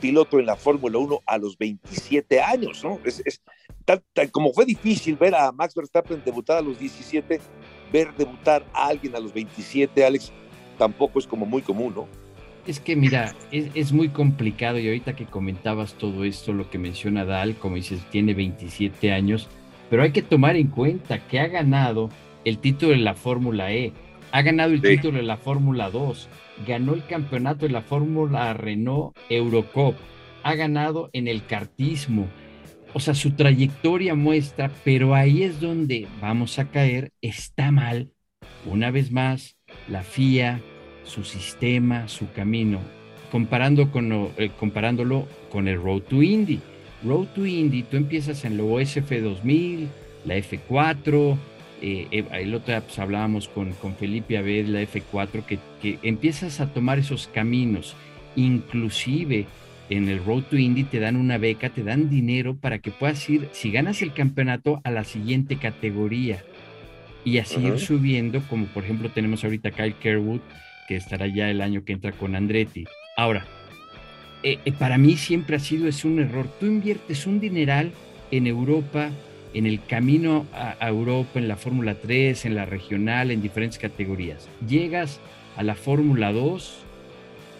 piloto 0.00 0.38
en 0.38 0.46
la 0.46 0.56
Fórmula 0.56 0.98
1 0.98 1.20
a 1.26 1.38
los 1.38 1.58
27 1.58 2.40
años, 2.40 2.82
¿no? 2.84 3.00
Es, 3.04 3.22
es, 3.24 3.42
como 4.30 4.52
fue 4.52 4.64
difícil 4.64 5.16
ver 5.16 5.34
a 5.34 5.50
Max 5.52 5.74
Verstappen 5.74 6.22
debutar 6.24 6.58
a 6.58 6.60
los 6.60 6.78
17, 6.78 7.40
ver 7.92 8.14
debutar 8.16 8.64
a 8.72 8.86
alguien 8.88 9.14
a 9.16 9.20
los 9.20 9.32
27, 9.32 10.04
Alex, 10.04 10.32
tampoco 10.78 11.18
es 11.18 11.26
como 11.26 11.46
muy 11.46 11.62
común, 11.62 11.94
¿no? 11.94 12.08
Es 12.66 12.78
que 12.78 12.94
mira, 12.94 13.34
es, 13.50 13.92
muy 13.92 14.08
complicado 14.08 14.78
y 14.78 14.86
ahorita 14.86 15.16
que 15.16 15.26
comentabas 15.26 15.94
todo 15.94 16.22
esto, 16.22 16.52
lo 16.52 16.70
que 16.70 16.78
menciona 16.78 17.24
Dal, 17.24 17.56
como 17.56 17.74
dices, 17.74 18.00
tiene 18.10 18.34
27 18.34 19.12
años, 19.12 19.48
pero 19.90 20.04
hay 20.04 20.12
que 20.12 20.22
tomar 20.22 20.54
en 20.54 20.68
cuenta 20.68 21.26
que 21.26 21.40
ha 21.40 21.48
ganado 21.48 22.08
el 22.44 22.58
título 22.58 22.92
de 22.92 22.98
la 22.98 23.14
Fórmula 23.14 23.72
E, 23.72 23.92
ha 24.30 24.42
ganado 24.42 24.72
el 24.72 24.80
título 24.80 25.18
de 25.18 25.24
la 25.24 25.36
Fórmula 25.36 25.90
2, 25.90 26.28
ganó 26.66 26.94
el 26.94 27.04
campeonato 27.06 27.66
de 27.66 27.72
la 27.72 27.82
Fórmula 27.82 28.52
Renault 28.54 29.16
Eurocup, 29.28 29.94
ha 30.42 30.54
ganado 30.54 31.10
en 31.12 31.28
el 31.28 31.44
kartismo, 31.46 32.28
o 32.94 33.00
sea, 33.00 33.14
su 33.14 33.32
trayectoria 33.32 34.14
muestra, 34.14 34.70
pero 34.84 35.14
ahí 35.14 35.42
es 35.42 35.60
donde 35.60 36.06
vamos 36.20 36.58
a 36.58 36.66
caer, 36.66 37.10
está 37.22 37.70
mal, 37.70 38.10
una 38.66 38.90
vez 38.90 39.10
más, 39.10 39.56
la 39.88 40.02
FIA, 40.02 40.60
su 41.04 41.24
sistema, 41.24 42.08
su 42.08 42.30
camino, 42.32 42.80
comparando 43.30 43.90
con 43.90 44.12
eh, 44.36 44.50
comparándolo 44.58 45.26
con 45.50 45.68
el 45.68 45.80
Road 45.80 46.02
to 46.02 46.22
Indy. 46.22 46.60
Road 47.02 47.28
to 47.34 47.46
Indy, 47.46 47.82
tú 47.82 47.96
empiezas 47.96 48.44
en 48.44 48.56
la 48.56 48.64
OSF 48.64 49.10
2000, 49.10 49.88
la 50.24 50.36
F4, 50.36 51.36
eh, 51.82 52.24
el 52.32 52.54
otro 52.54 52.68
día 52.68 52.80
pues, 52.80 52.98
hablábamos 52.98 53.48
con, 53.48 53.72
con 53.72 53.96
Felipe 53.96 54.38
Abed, 54.38 54.66
la 54.68 54.82
F4, 54.82 55.44
que, 55.44 55.58
que 55.80 55.98
empiezas 56.02 56.60
a 56.60 56.72
tomar 56.72 56.98
esos 56.98 57.28
caminos, 57.28 57.96
inclusive 58.36 59.46
en 59.90 60.08
el 60.08 60.24
Road 60.24 60.44
to 60.44 60.56
Indy 60.56 60.84
te 60.84 61.00
dan 61.00 61.16
una 61.16 61.38
beca, 61.38 61.68
te 61.68 61.82
dan 61.82 62.08
dinero 62.08 62.56
para 62.56 62.78
que 62.78 62.90
puedas 62.90 63.28
ir, 63.28 63.48
si 63.52 63.70
ganas 63.70 64.00
el 64.00 64.12
campeonato, 64.12 64.80
a 64.84 64.90
la 64.90 65.04
siguiente 65.04 65.56
categoría 65.56 66.42
y 67.24 67.38
así 67.38 67.60
ir 67.60 67.78
subiendo, 67.78 68.40
como 68.48 68.66
por 68.66 68.84
ejemplo 68.84 69.10
tenemos 69.10 69.44
ahorita 69.44 69.70
Kyle 69.70 69.94
Kerwood, 69.94 70.40
que 70.88 70.96
estará 70.96 71.26
ya 71.26 71.50
el 71.50 71.60
año 71.60 71.84
que 71.84 71.92
entra 71.92 72.12
con 72.12 72.34
Andretti. 72.34 72.84
Ahora, 73.16 73.46
eh, 74.42 74.58
eh, 74.64 74.72
para 74.72 74.98
mí 74.98 75.16
siempre 75.16 75.56
ha 75.56 75.60
sido 75.60 75.88
es 75.88 76.04
un 76.04 76.18
error. 76.18 76.48
Tú 76.58 76.66
inviertes 76.66 77.26
un 77.26 77.38
dineral 77.38 77.92
en 78.30 78.46
Europa, 78.46 79.10
en 79.54 79.66
el 79.66 79.84
camino 79.84 80.46
a, 80.52 80.88
Europa, 80.88 81.38
en 81.38 81.48
la 81.48 81.56
Fórmula 81.56 81.94
3, 81.94 82.46
en 82.46 82.54
la 82.54 82.64
regional, 82.64 83.30
en 83.30 83.42
diferentes 83.42 83.78
categorías. 83.78 84.48
Llegas 84.66 85.20
a 85.56 85.62
la 85.62 85.74
Fórmula 85.74 86.32
2 86.32 86.78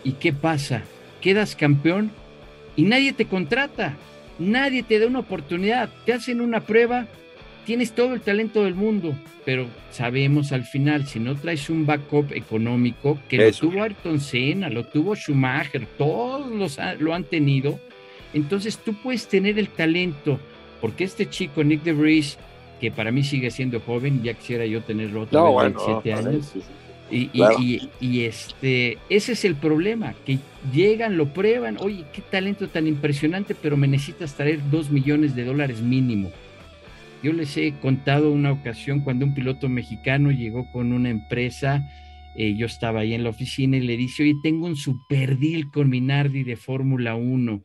y 0.04 0.12
¿qué 0.12 0.32
pasa? 0.32 0.82
Quedas 1.20 1.54
campeón 1.54 2.10
y 2.76 2.82
nadie 2.82 3.12
te 3.12 3.26
contrata, 3.26 3.96
nadie 4.38 4.82
te 4.82 4.98
da 4.98 5.06
una 5.06 5.20
oportunidad, 5.20 5.90
te 6.06 6.14
hacen 6.14 6.40
una 6.40 6.60
prueba, 6.60 7.06
tienes 7.66 7.92
todo 7.92 8.14
el 8.14 8.20
talento 8.20 8.64
del 8.64 8.74
mundo, 8.74 9.14
pero 9.44 9.66
sabemos 9.90 10.52
al 10.52 10.64
final, 10.64 11.06
si 11.06 11.20
no 11.20 11.36
traes 11.36 11.68
un 11.68 11.84
backup 11.84 12.32
económico, 12.32 13.18
que 13.28 13.38
lo 13.38 13.52
tuvo 13.52 13.82
Ayrton 13.82 14.20
Senna, 14.20 14.70
lo 14.70 14.86
tuvo 14.86 15.14
Schumacher, 15.14 15.86
todos 15.98 16.50
los, 16.50 16.78
lo 16.98 17.14
han 17.14 17.24
tenido, 17.24 17.78
entonces 18.32 18.78
tú 18.78 18.94
puedes 18.94 19.28
tener 19.28 19.58
el 19.58 19.68
talento, 19.68 20.40
porque 20.82 21.04
este 21.04 21.30
chico, 21.30 21.62
Nick 21.62 21.84
DeVries, 21.84 22.36
que 22.80 22.90
para 22.90 23.12
mí 23.12 23.22
sigue 23.22 23.52
siendo 23.52 23.78
joven, 23.78 24.20
ya 24.24 24.34
quisiera 24.34 24.66
yo 24.66 24.82
tenerlo 24.82 25.22
otro 25.22 25.40
no, 25.40 25.56
27 25.56 26.12
años. 26.12 26.52
Y, 27.08 28.24
este, 28.24 28.98
ese 29.08 29.32
es 29.32 29.44
el 29.44 29.54
problema, 29.54 30.14
que 30.26 30.40
llegan, 30.74 31.16
lo 31.16 31.32
prueban, 31.32 31.76
oye, 31.78 32.04
qué 32.12 32.20
talento 32.20 32.68
tan 32.68 32.88
impresionante, 32.88 33.54
pero 33.54 33.76
me 33.76 33.86
necesitas 33.86 34.34
traer 34.34 34.58
dos 34.70 34.90
millones 34.90 35.36
de 35.36 35.44
dólares 35.44 35.80
mínimo. 35.80 36.32
Yo 37.22 37.32
les 37.32 37.56
he 37.56 37.74
contado 37.80 38.32
una 38.32 38.50
ocasión 38.50 39.00
cuando 39.00 39.24
un 39.24 39.34
piloto 39.34 39.68
mexicano 39.68 40.32
llegó 40.32 40.68
con 40.72 40.92
una 40.92 41.10
empresa, 41.10 41.88
eh, 42.34 42.56
yo 42.56 42.66
estaba 42.66 43.00
ahí 43.00 43.14
en 43.14 43.22
la 43.22 43.30
oficina 43.30 43.76
y 43.76 43.82
le 43.82 43.96
dice, 43.96 44.24
oye, 44.24 44.34
tengo 44.42 44.66
un 44.66 44.74
super 44.74 45.38
deal 45.38 45.70
con 45.70 45.88
Minardi 45.88 46.42
de 46.42 46.56
Fórmula 46.56 47.14
1 47.14 47.62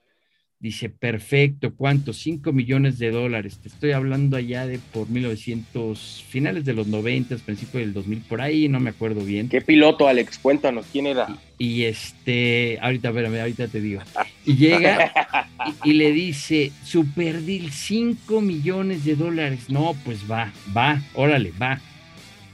Dice, 0.59 0.89
perfecto, 0.89 1.75
¿cuánto? 1.75 2.13
5 2.13 2.51
millones 2.51 2.97
de 2.97 3.11
dólares. 3.11 3.59
Te 3.61 3.67
estoy 3.67 3.91
hablando 3.91 4.37
allá 4.37 4.65
de 4.65 4.79
por 4.79 5.07
1900, 5.07 6.25
finales 6.27 6.65
de 6.65 6.73
los 6.73 6.87
90, 6.87 7.35
principios 7.37 7.81
del 7.83 7.93
2000, 7.93 8.21
por 8.21 8.41
ahí, 8.41 8.67
no 8.67 8.79
me 8.79 8.89
acuerdo 8.89 9.21
bien. 9.21 9.49
¿Qué 9.49 9.61
piloto, 9.61 10.07
Alex? 10.07 10.39
Cuéntanos, 10.39 10.87
¿quién 10.91 11.05
era? 11.05 11.27
Y, 11.59 11.83
este, 11.83 12.79
ahorita, 12.81 13.09
espérame, 13.09 13.39
ahorita 13.39 13.67
te 13.67 13.79
digo. 13.81 14.01
Y 14.47 14.55
llega 14.55 15.11
y, 15.83 15.93
le 15.93 16.11
dice, 16.11 16.71
super 16.83 17.39
deal, 17.43 17.71
5 17.71 18.41
millones 18.41 19.05
de 19.05 19.15
dólares. 19.15 19.69
No, 19.69 19.95
pues 20.03 20.21
va, 20.29 20.51
va, 20.75 21.03
órale, 21.13 21.53
va. 21.61 21.79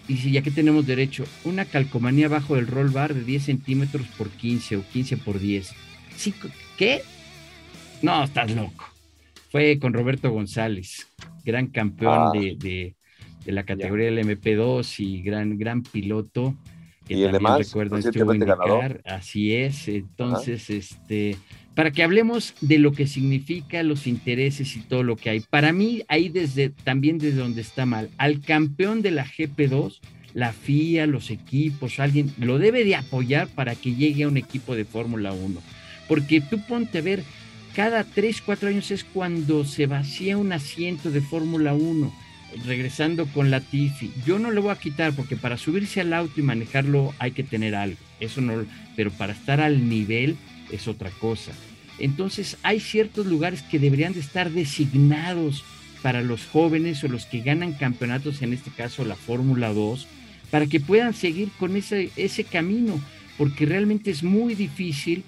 Y 0.10 0.18
si 0.18 0.34
ya 0.34 0.42
que 0.42 0.52
tenemos 0.52 0.86
derecho, 0.86 1.24
una 1.46 1.64
calcomanía 1.64 2.28
bajo 2.28 2.58
el 2.58 2.68
roll 2.68 2.90
bar 2.90 3.14
de 3.14 3.24
10 3.24 3.44
centímetros 3.44 4.06
por 4.18 4.30
15 4.30 4.76
o 4.76 4.84
15 4.92 5.16
por 5.16 5.40
10. 5.40 5.74
¿Qué? 6.78 7.02
No, 8.04 8.22
estás 8.26 8.54
loco. 8.54 8.86
Fue 9.50 9.80
con 9.80 9.94
Roberto 9.94 10.30
González, 10.30 11.08
gran 11.46 11.68
campeón 11.68 12.14
ah. 12.14 12.32
de, 12.34 12.96
la 13.46 13.64
categoría 13.64 14.08
del 14.12 14.20
MP2 14.20 15.00
y 15.00 15.22
gran, 15.22 15.58
gran 15.58 15.84
piloto. 15.84 16.54
Que 17.08 17.14
y 17.14 17.24
además, 17.24 17.60
recuerdo 17.60 17.98
estuvo 17.98 18.34
indicar. 18.34 19.02
Así 19.06 19.56
es. 19.56 19.88
Entonces, 19.88 20.70
este, 20.70 21.38
para 21.76 21.92
que 21.92 22.04
hablemos 22.04 22.56
de 22.60 22.78
lo 22.78 22.92
que 22.92 23.08
significa 23.08 23.82
los 23.84 24.06
intereses 24.06 24.76
y 24.76 24.82
todo 24.82 25.04
lo 25.04 25.16
que 25.16 25.30
hay. 25.30 25.40
Para 25.40 25.72
mí, 25.72 26.04
ahí 26.10 26.28
desde, 26.28 26.72
también 26.72 27.20
desde 27.20 27.38
donde 27.38 27.62
está 27.62 27.86
mal, 27.86 28.10
al 28.18 28.42
campeón 28.42 29.02
de 29.02 29.12
la 29.12 29.26
GP2, 29.26 30.00
la 30.34 30.52
FIA, 30.52 31.08
los 31.08 31.32
equipos, 31.32 32.00
alguien 32.00 32.34
lo 32.38 32.60
debe 32.60 32.84
de 32.84 32.98
apoyar 32.98 33.48
para 33.48 33.76
que 33.76 33.96
llegue 33.96 34.24
a 34.24 34.28
un 34.28 34.36
equipo 34.36 34.76
de 34.76 34.84
Fórmula 34.84 35.32
1. 35.32 35.62
Porque 36.10 36.42
tú 36.42 36.60
ponte 36.68 36.98
a 36.98 37.02
ver, 37.02 37.24
cada 37.76 38.04
3, 38.04 38.42
4 38.42 38.70
años 38.70 38.92
es 38.92 39.04
cuando 39.04 39.66
se 39.66 39.88
vacía 39.88 40.38
un 40.38 40.52
asiento 40.52 41.12
de 41.12 41.22
Fórmula 41.22 41.74
1, 41.74 42.14
regresando 42.66 43.26
con 43.26 43.50
la 43.50 43.62
Tifi. 43.62 44.12
Yo 44.26 44.38
no 44.38 44.52
lo 44.52 44.62
voy 44.62 44.72
a 44.72 44.80
quitar 44.80 45.14
porque 45.14 45.36
para 45.36 45.58
subirse 45.58 46.02
al 46.02 46.14
auto 46.14 46.40
y 46.40 46.44
manejarlo 46.44 47.14
hay 47.20 47.32
que 47.32 47.44
tener 47.44 47.76
algo, 47.76 47.98
eso 48.20 48.42
no, 48.42 48.66
pero 48.96 49.12
para 49.12 49.34
estar 49.34 49.60
al 49.60 49.90
nivel 49.90 50.38
es 50.72 50.88
otra 50.88 51.10
cosa. 51.10 51.52
Entonces 52.00 52.58
hay 52.64 52.80
ciertos 52.80 53.26
lugares 53.26 53.62
que 53.64 53.80
deberían 53.80 54.14
de 54.14 54.20
estar 54.20 54.52
designados 54.52 55.64
para 56.02 56.22
los 56.22 56.46
jóvenes 56.46 57.04
o 57.04 57.08
los 57.08 57.26
que 57.26 57.42
ganan 57.42 57.74
campeonatos, 57.74 58.42
en 58.42 58.54
este 58.54 58.72
caso 58.72 59.06
la 59.06 59.16
Fórmula 59.16 59.74
2, 59.74 60.08
para 60.52 60.68
que 60.68 60.80
puedan 60.80 61.14
seguir 61.14 61.50
con 61.58 61.76
ese 61.76 62.44
camino, 62.52 63.00
porque 63.38 63.66
realmente 63.66 64.12
es 64.12 64.22
muy 64.22 64.54
difícil 64.54 65.24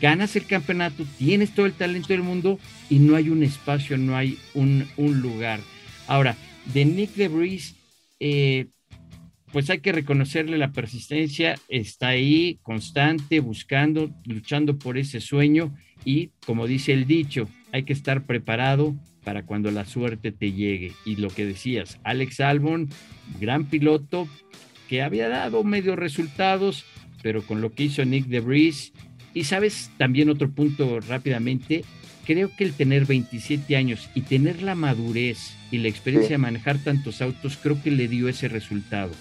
ganas 0.00 0.36
el 0.36 0.46
campeonato, 0.46 1.04
tienes 1.18 1.54
todo 1.54 1.66
el 1.66 1.72
talento 1.72 2.08
del 2.08 2.22
mundo 2.22 2.58
y 2.88 2.98
no 2.98 3.16
hay 3.16 3.28
un 3.28 3.42
espacio, 3.42 3.98
no 3.98 4.16
hay 4.16 4.38
un, 4.54 4.86
lugar. 4.96 5.60
Ahora, 6.06 6.36
de 6.72 6.84
Nick 6.84 7.14
DeVries, 7.14 7.74
eh, 8.20 8.66
pues 9.52 9.68
hay 9.70 9.80
que 9.80 9.92
reconocerle 9.92 10.56
la 10.58 10.72
persistencia, 10.72 11.56
está 11.68 12.08
ahí 12.08 12.58
constante, 12.62 13.40
buscando, 13.40 14.10
luchando 14.24 14.78
por 14.78 14.96
ese 14.96 15.20
sueño 15.20 15.74
y 16.04 16.30
como 16.46 16.66
dice 16.66 16.92
el 16.92 17.06
dicho, 17.06 17.48
hay 17.70 17.84
que 17.84 17.92
estar 17.92 18.24
preparado 18.24 18.94
para 19.24 19.44
cuando 19.44 19.70
la 19.70 19.84
suerte 19.84 20.32
te 20.32 20.52
llegue. 20.52 20.92
Y 21.04 21.16
lo 21.16 21.28
que 21.28 21.46
decías, 21.46 21.98
Alex 22.02 22.40
Albon, 22.40 22.88
gran 23.40 23.66
piloto, 23.66 24.28
que 24.88 25.02
había 25.02 25.28
dado 25.28 25.64
medio 25.64 25.96
resultados, 25.96 26.84
pero 27.22 27.42
con 27.42 27.60
lo 27.60 27.72
que 27.72 27.84
hizo 27.84 28.04
Nick 28.04 28.26
DeVries. 28.26 28.92
Y 29.34 29.44
sabes, 29.44 29.90
también 29.96 30.28
otro 30.28 30.50
punto 30.50 31.00
rápidamente, 31.00 31.84
creo 32.26 32.54
que 32.54 32.64
el 32.64 32.72
tener 32.72 33.06
27 33.06 33.76
años 33.76 34.08
y 34.14 34.22
tener 34.22 34.62
la 34.62 34.74
madurez 34.74 35.54
y 35.70 35.78
la 35.78 35.88
experiencia 35.88 36.32
de 36.32 36.38
manejar 36.38 36.78
tantos 36.78 37.22
autos, 37.22 37.58
creo 37.60 37.82
que 37.82 37.90
le 37.90 38.08
dio 38.08 38.28
ese 38.28 38.48
resultado. 38.48 39.12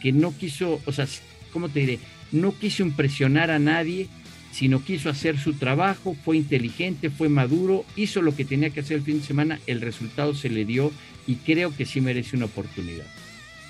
Que 0.00 0.12
no 0.12 0.36
quiso, 0.36 0.80
o 0.86 0.92
sea, 0.92 1.06
¿cómo 1.52 1.68
te 1.68 1.80
diré? 1.80 1.98
No 2.30 2.56
quiso 2.56 2.82
impresionar 2.82 3.50
a 3.50 3.58
nadie, 3.58 4.08
sino 4.52 4.84
quiso 4.84 5.10
hacer 5.10 5.38
su 5.38 5.54
trabajo, 5.54 6.16
fue 6.24 6.36
inteligente, 6.36 7.10
fue 7.10 7.28
maduro, 7.28 7.84
hizo 7.96 8.22
lo 8.22 8.34
que 8.34 8.44
tenía 8.44 8.70
que 8.70 8.80
hacer 8.80 8.98
el 8.98 9.02
fin 9.02 9.20
de 9.20 9.26
semana, 9.26 9.60
el 9.66 9.80
resultado 9.80 10.34
se 10.34 10.48
le 10.48 10.64
dio 10.64 10.92
y 11.26 11.36
creo 11.36 11.76
que 11.76 11.84
sí 11.84 12.00
merece 12.00 12.36
una 12.36 12.46
oportunidad. 12.46 13.06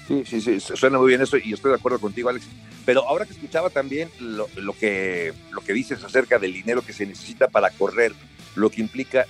Sí, 0.08 0.22
sí, 0.24 0.40
sí, 0.40 0.58
suena 0.58 0.96
muy 0.96 1.08
bien 1.08 1.20
eso 1.20 1.36
y 1.36 1.52
estoy 1.52 1.70
de 1.70 1.76
acuerdo 1.76 2.00
contigo, 2.00 2.30
Alex. 2.30 2.46
Pero 2.86 3.06
ahora 3.06 3.26
que 3.26 3.34
escuchaba 3.34 3.68
también 3.68 4.08
lo, 4.18 4.48
lo, 4.56 4.72
que, 4.72 5.34
lo 5.50 5.60
que 5.60 5.74
dices 5.74 6.02
acerca 6.02 6.38
del 6.38 6.54
dinero 6.54 6.80
que 6.80 6.94
se 6.94 7.04
necesita 7.04 7.48
para 7.48 7.68
correr, 7.70 8.14
lo 8.56 8.70
que 8.70 8.80
implica 8.80 9.26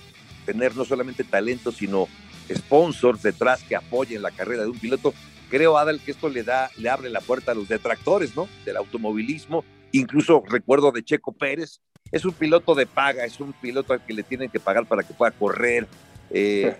tener 0.46 0.76
no 0.76 0.84
solamente 0.84 1.24
talento, 1.24 1.72
sino 1.72 2.06
sponsors 2.54 3.22
detrás 3.22 3.64
que 3.64 3.74
apoyen 3.74 4.22
la 4.22 4.30
carrera 4.30 4.62
de 4.62 4.70
un 4.70 4.78
piloto, 4.78 5.12
creo, 5.50 5.76
Adal, 5.78 6.00
que 6.00 6.12
esto 6.12 6.28
le 6.28 6.44
da, 6.44 6.70
le 6.76 6.88
abre 6.88 7.10
la 7.10 7.20
puerta 7.20 7.50
a 7.50 7.54
los 7.56 7.68
detractores, 7.68 8.36
¿no? 8.36 8.48
Del 8.64 8.76
automovilismo. 8.76 9.64
Incluso 9.90 10.44
recuerdo 10.48 10.92
de 10.92 11.02
Checo 11.02 11.32
Pérez, 11.32 11.80
es 12.12 12.24
un 12.24 12.32
piloto 12.32 12.76
de 12.76 12.86
paga, 12.86 13.24
es 13.24 13.40
un 13.40 13.52
piloto 13.52 13.94
al 13.94 14.06
que 14.06 14.14
le 14.14 14.22
tienen 14.22 14.48
que 14.48 14.60
pagar 14.60 14.86
para 14.86 15.02
que 15.02 15.12
pueda 15.12 15.32
correr. 15.32 15.88
Eh, 16.30 16.76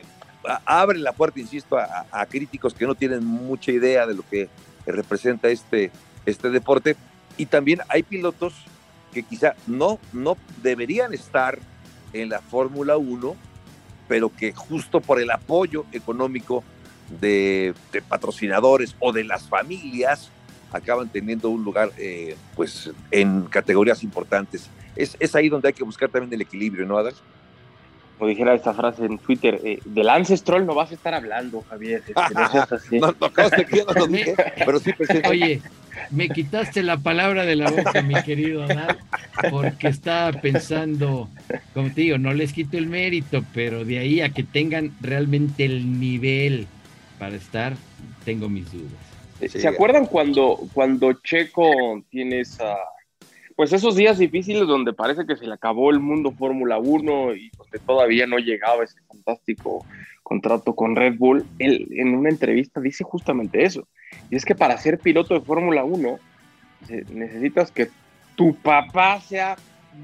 abre 0.65 0.99
la 0.99 1.13
puerta, 1.13 1.41
insisto, 1.41 1.77
a, 1.77 2.27
críticos 2.27 2.75
que 2.75 2.87
no 2.87 2.95
tienen 2.95 3.25
mucha 3.25 3.73
idea 3.73 4.07
de 4.07 4.15
lo 4.15 4.23
que 4.29 4.49
representa 4.87 5.49
este, 5.49 5.91
este 6.27 6.51
deporte. 6.51 6.97
Y 7.37 7.47
también 7.47 7.81
hay 7.89 8.03
pilotos 8.03 8.55
que 9.13 9.23
quizá 9.23 9.55
no, 9.67 9.99
no 10.13 10.37
deberían 10.63 11.13
estar 11.15 11.59
en 12.13 12.29
la 12.29 12.41
Fórmula 12.41 12.97
1, 12.97 13.37
pero 14.07 14.35
que 14.35 14.53
justo 14.53 15.01
por 15.01 15.21
el 15.21 15.31
apoyo 15.31 15.85
económico 15.93 16.65
de, 17.21 17.75
patrocinadores 18.09 18.97
o 18.99 19.13
de 19.13 19.25
las 19.25 19.49
familias 19.49 20.31
acaban 20.73 21.09
teniendo 21.09 21.49
un 21.49 21.65
lugar 21.65 21.91
eh, 21.97 22.37
pues 22.55 22.91
en 23.11 23.43
categorías 23.45 24.03
importantes. 24.03 24.69
Es, 24.97 25.17
es 25.19 25.35
ahí 25.35 25.49
donde 25.49 25.69
hay 25.69 25.75
que 25.75 25.85
buscar 25.85 26.09
también 26.11 26.33
el 26.33 26.43
equilibrio, 26.43 26.87
¿no, 26.87 26.99
Adal? 26.99 27.15
Como 28.19 28.29
dijera 28.29 28.55
esta 28.55 28.75
frase 28.75 29.05
en 29.05 29.19
Twitter, 29.19 29.61
eh, 29.63 29.79
de 29.85 30.05
Lance 30.05 30.37
Stroll 30.37 30.67
no 30.67 30.75
vas 30.75 30.91
a 30.91 30.95
estar 30.95 31.15
hablando, 31.15 31.63
Javier. 31.71 32.03
Este, 32.07 32.99
no, 32.99 33.15
no, 33.15 33.95
no, 33.95 34.07
dije, 34.09 34.35
pero 34.65 34.81
sí 34.81 34.93
Oye, 35.29 35.63
me 36.11 36.29
quitaste 36.29 36.83
la 36.83 36.97
palabra 36.97 37.45
de 37.45 37.55
la 37.55 37.71
boca, 37.71 38.03
mi 38.03 38.21
querido 38.23 38.65
Adal, 38.65 38.99
porque 39.51 39.89
estaba 39.89 40.33
pensando, 40.41 41.29
como 41.75 41.93
te 41.93 42.01
digo, 42.03 42.19
no 42.19 42.35
les 42.35 42.53
quito 42.53 42.77
el 42.77 42.89
mérito, 42.89 43.45
pero 43.55 43.85
de 43.85 43.99
ahí 43.99 44.21
a 44.21 44.31
que 44.31 44.43
tengan 44.43 44.93
realmente 45.01 45.65
el 45.65 46.01
nivel 46.01 46.67
para 47.21 47.37
estar, 47.37 47.75
tengo 48.25 48.49
mis 48.49 48.71
dudas. 48.73 49.53
¿Se 49.53 49.69
acuerdan 49.69 50.07
cuando, 50.07 50.59
cuando 50.75 51.13
Checo 51.13 52.03
tiene 52.11 52.41
esa 52.41 52.77
pues 53.59 53.73
esos 53.73 53.97
días 53.97 54.19
difíciles 54.19 54.69
donde 54.69 54.93
parece 54.93 55.27
que 55.27 55.35
se 55.35 55.45
le 55.45 55.53
acabó 55.53 55.91
el 55.91 55.99
mundo 55.99 56.31
Fórmula 56.31 56.79
1 56.79 57.35
y 57.35 57.51
donde 57.59 57.81
todavía 57.81 58.25
no 58.25 58.39
llegaba 58.39 58.85
ese 58.85 59.01
fantástico 59.09 59.85
contrato 60.23 60.77
con 60.77 60.95
Red 60.95 61.17
Bull, 61.19 61.45
él 61.59 61.89
en 61.91 62.15
una 62.15 62.29
entrevista 62.29 62.81
dice 62.81 63.03
justamente 63.03 63.65
eso. 63.65 63.89
Y 64.31 64.37
es 64.37 64.45
que 64.45 64.55
para 64.55 64.79
ser 64.79 65.01
piloto 65.01 65.35
de 65.35 65.41
Fórmula 65.41 65.83
1 65.83 66.21
necesitas 67.11 67.73
que 67.73 67.89
tu 68.37 68.55
papá 68.55 69.21
sea 69.21 69.57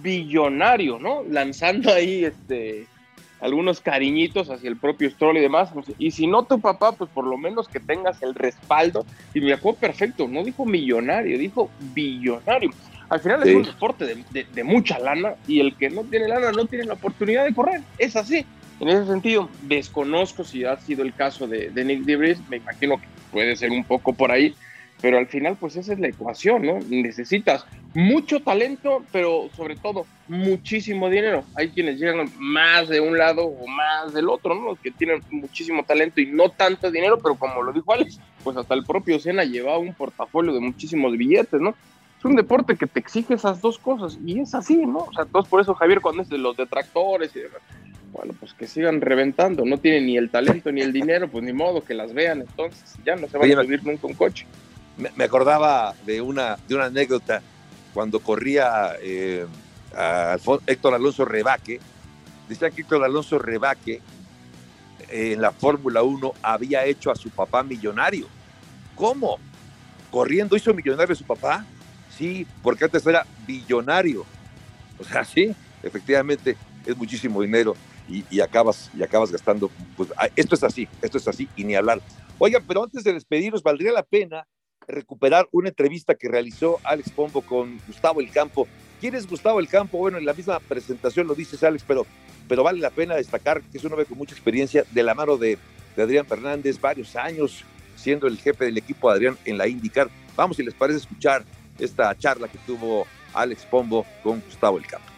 billonario, 0.03 0.99
¿no? 0.99 1.23
Lanzando 1.23 1.93
ahí 1.93 2.25
este, 2.25 2.89
algunos 3.41 3.81
cariñitos 3.81 4.51
hacia 4.51 4.69
el 4.69 4.79
propio 4.79 5.09
Stroll 5.11 5.37
y 5.37 5.43
demás. 5.43 5.71
Y 5.97 6.11
si 6.11 6.27
no 6.27 6.43
tu 6.43 6.61
papá, 6.61 6.91
pues 6.91 7.09
por 7.09 7.25
lo 7.25 7.39
menos 7.39 7.69
que 7.69 7.79
tengas 7.79 8.21
el 8.21 8.35
respaldo. 8.35 9.07
Y 9.33 9.41
me 9.41 9.53
acuerdo 9.53 9.79
perfecto, 9.79 10.27
no 10.27 10.43
dijo 10.43 10.67
millonario, 10.67 11.39
dijo 11.39 11.71
billonario. 11.95 12.73
Al 13.09 13.21
final 13.21 13.47
es 13.47 13.55
un 13.55 13.63
deporte 13.63 14.07
de, 14.07 14.65
mucha 14.65 14.99
lana 14.99 15.35
y 15.47 15.61
el 15.61 15.77
que 15.77 15.91
no 15.91 16.05
tiene 16.05 16.29
lana 16.29 16.53
no 16.53 16.65
tiene 16.67 16.85
la 16.85 16.95
oportunidad 16.95 17.45
de 17.45 17.55
correr. 17.55 17.81
Es 17.99 18.17
así. 18.17 18.45
En 18.81 18.89
ese 18.89 19.07
sentido, 19.07 19.49
desconozco 19.63 20.43
si 20.43 20.65
ha 20.65 20.77
sido 20.77 21.05
el 21.05 21.15
caso 21.15 21.47
de, 21.47 21.71
Nick 21.85 22.03
DeVries, 22.03 22.41
me 22.49 22.57
imagino 22.57 22.99
que 22.99 23.07
puede 23.31 23.57
ser 23.57 23.71
un 23.71 23.85
poco 23.85 24.13
por 24.13 24.33
ahí, 24.33 24.55
pero 25.01 25.19
al 25.19 25.27
final 25.27 25.57
pues 25.59 25.77
esa 25.77 25.93
es 25.93 26.01
la 26.01 26.09
ecuación, 26.09 26.63
¿no? 26.63 26.79
Necesitas 26.89 27.67
mucho 27.95 28.41
talento, 28.41 29.05
pero 29.13 29.49
sobre 29.57 29.77
todo 29.77 30.07
muchísimo 30.27 31.09
dinero. 31.09 31.45
Hay 31.55 31.69
quienes 31.71 32.01
llegan 32.01 32.29
más 32.39 32.89
de 32.89 33.01
un 33.01 33.17
lado 33.17 33.45
o 33.45 33.67
más 33.69 34.13
del 34.13 34.29
otro, 34.29 34.55
¿no? 34.55 34.71
Los 34.71 34.81
que 34.81 34.91
tienen 34.91 35.21
muchísimo 35.31 35.85
talento 35.85 36.21
y 36.21 36.27
no 36.27 36.49
tanto 36.49 36.91
dinero, 36.91 37.19
pero 37.23 37.37
como 37.37 37.63
lo 37.63 37.73
dijo 37.73 37.93
Alex, 37.93 38.19
pues 38.43 38.57
hasta 38.57 38.75
el 38.75 38.85
propio 38.85 39.21
Senna 39.21 39.45
llevaba 39.45 39.79
un 39.79 39.95
portafolio 39.95 40.53
de 40.53 40.61
muchísimos 40.61 41.17
billetes, 41.17 41.61
¿no? 41.61 41.75
Un 42.25 42.37
deporte 42.37 42.77
que 42.77 42.87
te 42.87 43.01
exige 43.01 43.35
esas 43.35 43.61
dos 43.61 43.79
cosas 43.79 44.19
y 44.25 44.41
es 44.41 44.55
así, 44.55 44.77
¿no? 44.87 45.01
O 45.01 45.13
sea, 45.13 45.25
todos 45.25 45.49
por 45.49 45.61
eso 45.61 45.75
Javier 45.75 46.01
cuando 46.01 46.23
es 46.23 46.29
de 46.29 46.39
los 46.39 46.57
detractores 46.57 47.35
y 47.37 47.41
demás, 47.41 47.61
bueno, 48.13 48.33
pues 48.39 48.55
que 48.55 48.67
sigan 48.67 49.01
reventando, 49.01 49.65
no 49.65 49.79
tienen 49.79 50.07
ni 50.07 50.17
el 50.17 50.31
talento 50.31 50.71
ni 50.71 50.81
el 50.81 50.93
dinero, 50.93 51.29
pues 51.29 51.43
ni 51.45 51.53
modo 51.53 51.83
que 51.83 51.95
las 51.95 52.15
vean, 52.15 52.43
entonces 52.43 52.95
ya 53.05 53.17
no 53.17 53.27
se 53.29 53.37
van 53.37 53.51
a 53.59 53.63
subir 53.63 53.85
nunca 53.85 54.07
un 54.07 54.15
coche. 54.15 54.47
Me, 54.97 55.25
acordaba 55.25 55.95
de 56.07 56.21
una, 56.21 56.57
de 56.69 56.77
una 56.77 56.85
anécdota 56.85 57.43
cuando 57.93 58.21
corría 58.21 58.93
eh, 59.03 59.45
Héctor 60.67 60.95
Alonso 60.95 61.25
Rebaque, 61.25 61.81
decía 62.49 62.71
que 62.71 62.83
Héctor 62.83 63.03
Alonso 63.03 63.39
Rebaque 63.39 64.01
en 65.09 65.41
la 65.41 65.51
Fórmula 65.53 66.03
1 66.03 66.35
había 66.43 66.85
hecho 66.85 67.11
a 67.11 67.17
su 67.17 67.31
papá 67.31 67.63
millonario. 67.63 68.27
¿Cómo? 68.95 69.39
Corriendo 70.11 70.57
hizo 70.57 70.73
millonario 70.73 71.13
a 71.13 71.17
su 71.17 71.25
papá. 71.25 71.65
Sí, 72.17 72.47
porque 72.63 72.85
antes 72.85 73.07
era 73.07 73.27
billonario. 73.47 74.25
O 74.99 75.05
sea, 75.05 75.25
sí, 75.25 75.55
efectivamente 75.83 76.57
es 76.87 76.97
muchísimo 76.97 77.43
dinero 77.43 77.75
y, 78.09 78.41
acabas, 78.41 78.91
y 78.97 79.03
acabas 79.03 79.33
gastando. 79.33 79.71
Pues, 79.97 80.11
ah, 80.17 80.29
esto 80.37 80.55
es 80.55 80.63
así, 80.63 80.89
esto 81.03 81.19
es 81.19 81.27
así 81.27 81.49
y 81.57 81.65
ni 81.65 81.75
hablar. 81.75 82.01
Oigan, 82.39 82.63
pero 82.67 82.85
antes 82.85 83.05
de 83.05 83.13
despedirnos, 83.13 83.63
valdría 83.63 83.93
la 83.93 84.03
pena 84.03 84.47
recuperar 84.87 85.49
una 85.51 85.71
entrevista 85.71 86.15
que 86.15 86.29
realizó 86.29 86.79
Alex 86.85 87.11
Pombo 87.11 87.41
con 87.41 87.81
Gustavo 87.87 88.21
El 88.21 88.31
Campo. 88.31 88.69
¿Quién 89.01 89.15
es 89.15 89.27
Gustavo 89.27 89.59
El 89.59 89.69
Campo? 89.69 89.99
Bueno, 89.99 90.19
en 90.19 90.27
la 90.27 90.35
misma 90.35 90.61
presentación 90.61 91.27
lo 91.27 91.35
dices, 91.35 91.63
Alex, 91.63 91.85
pero, 91.87 92.07
pero 92.49 92.63
vale 92.63 92.81
la 92.81 92.91
pena 92.91 93.17
destacar 93.17 93.63
que 93.63 93.79
es 93.79 93.85
un 93.85 93.93
hombre 93.93 94.07
con 94.07 94.19
mucha 94.19 94.35
experiencia 94.35 94.85
de 94.91 95.03
la 95.03 95.15
mano 95.15 95.37
de, 95.37 95.59
de 95.97 96.03
Adrián 96.03 96.27
Fernández, 96.27 96.81
varios 96.81 97.17
años 97.17 97.65
siendo 97.97 98.27
el 98.27 98.39
jefe 98.39 98.67
del 98.67 98.77
equipo 98.77 99.09
de 99.09 99.17
Adrián 99.17 99.39
en 99.45 99.57
la 99.57 99.67
IndyCar. 99.67 100.11
Vamos, 100.37 100.57
si 100.57 100.63
les 100.63 100.75
parece 100.75 100.99
escuchar 100.99 101.45
esta 101.79 102.17
charla 102.17 102.49
que 102.49 102.59
tuvo 102.67 103.07
Alex 103.33 103.65
Pombo 103.65 104.07
con 104.23 104.41
Gustavo 104.41 104.79
del 104.79 104.87
Campo. 104.87 105.15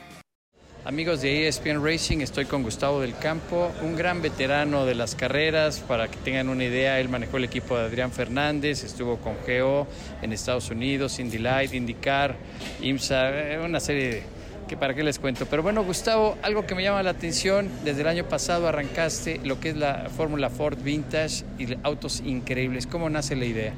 Amigos 0.87 1.21
de 1.21 1.49
ESPN 1.49 1.85
Racing, 1.85 2.19
estoy 2.19 2.45
con 2.45 2.63
Gustavo 2.63 3.01
del 3.01 3.17
Campo, 3.19 3.73
un 3.83 3.97
gran 3.97 4.23
veterano 4.23 4.87
de 4.87 4.95
las 4.95 5.17
carreras. 5.17 5.81
Para 5.81 6.07
que 6.07 6.17
tengan 6.19 6.49
una 6.49 6.63
idea, 6.63 7.01
él 7.01 7.09
manejó 7.09 7.39
el 7.39 7.45
equipo 7.45 7.77
de 7.77 7.87
Adrián 7.87 8.13
Fernández, 8.13 8.85
estuvo 8.85 9.17
con 9.17 9.35
Geo 9.45 9.89
en 10.23 10.33
Estados 10.33 10.71
Unidos, 10.71 11.19
Indy 11.19 11.39
Light, 11.39 11.75
IndyCar, 11.75 12.37
IMSA, 12.81 13.31
eh, 13.31 13.59
una 13.59 13.81
serie 13.81 14.23
que 14.69 14.77
para 14.77 14.95
qué 14.95 15.03
les 15.03 15.19
cuento. 15.19 15.47
Pero 15.47 15.65
bueno, 15.65 15.83
Gustavo, 15.83 16.39
algo 16.43 16.67
que 16.67 16.77
me 16.77 16.85
llama 16.85 17.03
la 17.03 17.11
atención, 17.11 17.69
desde 17.85 18.03
el 18.03 18.07
año 18.07 18.29
pasado 18.29 18.69
arrancaste 18.69 19.41
lo 19.43 19.59
que 19.59 19.71
es 19.71 19.77
la 19.77 20.09
Fórmula 20.17 20.51
Ford 20.51 20.79
Vintage 20.81 21.45
y 21.59 21.77
autos 21.83 22.21
increíbles. 22.21 22.87
¿Cómo 22.87 23.11
nace 23.11 23.35
la 23.35 23.45
idea? 23.45 23.75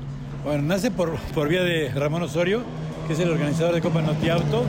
Bueno, 0.49 0.63
nace 0.63 0.91
por, 0.91 1.15
por 1.35 1.47
vía 1.47 1.63
de 1.63 1.91
Ramón 1.91 2.23
Osorio, 2.23 2.63
que 3.07 3.13
es 3.13 3.19
el 3.19 3.29
organizador 3.29 3.75
de 3.75 3.83
Copa 3.83 4.01
Noti 4.01 4.31
Auto. 4.31 4.65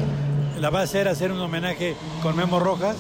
La 0.60 0.70
base 0.70 1.00
era 1.00 1.12
hacer 1.12 1.32
un 1.32 1.40
homenaje 1.40 1.96
con 2.22 2.36
Memo 2.36 2.60
Rojas 2.60 2.98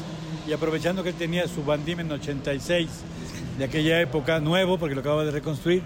y 0.47 0.53
aprovechando 0.53 1.03
que 1.03 1.09
él 1.09 1.15
tenía 1.15 1.45
su 1.49 1.59
en 1.69 2.09
86 2.09 2.87
de 3.57 3.65
aquella 3.65 3.99
época 3.99 4.39
nuevo, 4.39 4.77
porque 4.77 4.95
lo 4.95 5.01
acababa 5.01 5.25
de 5.25 5.31
reconstruir, 5.31 5.83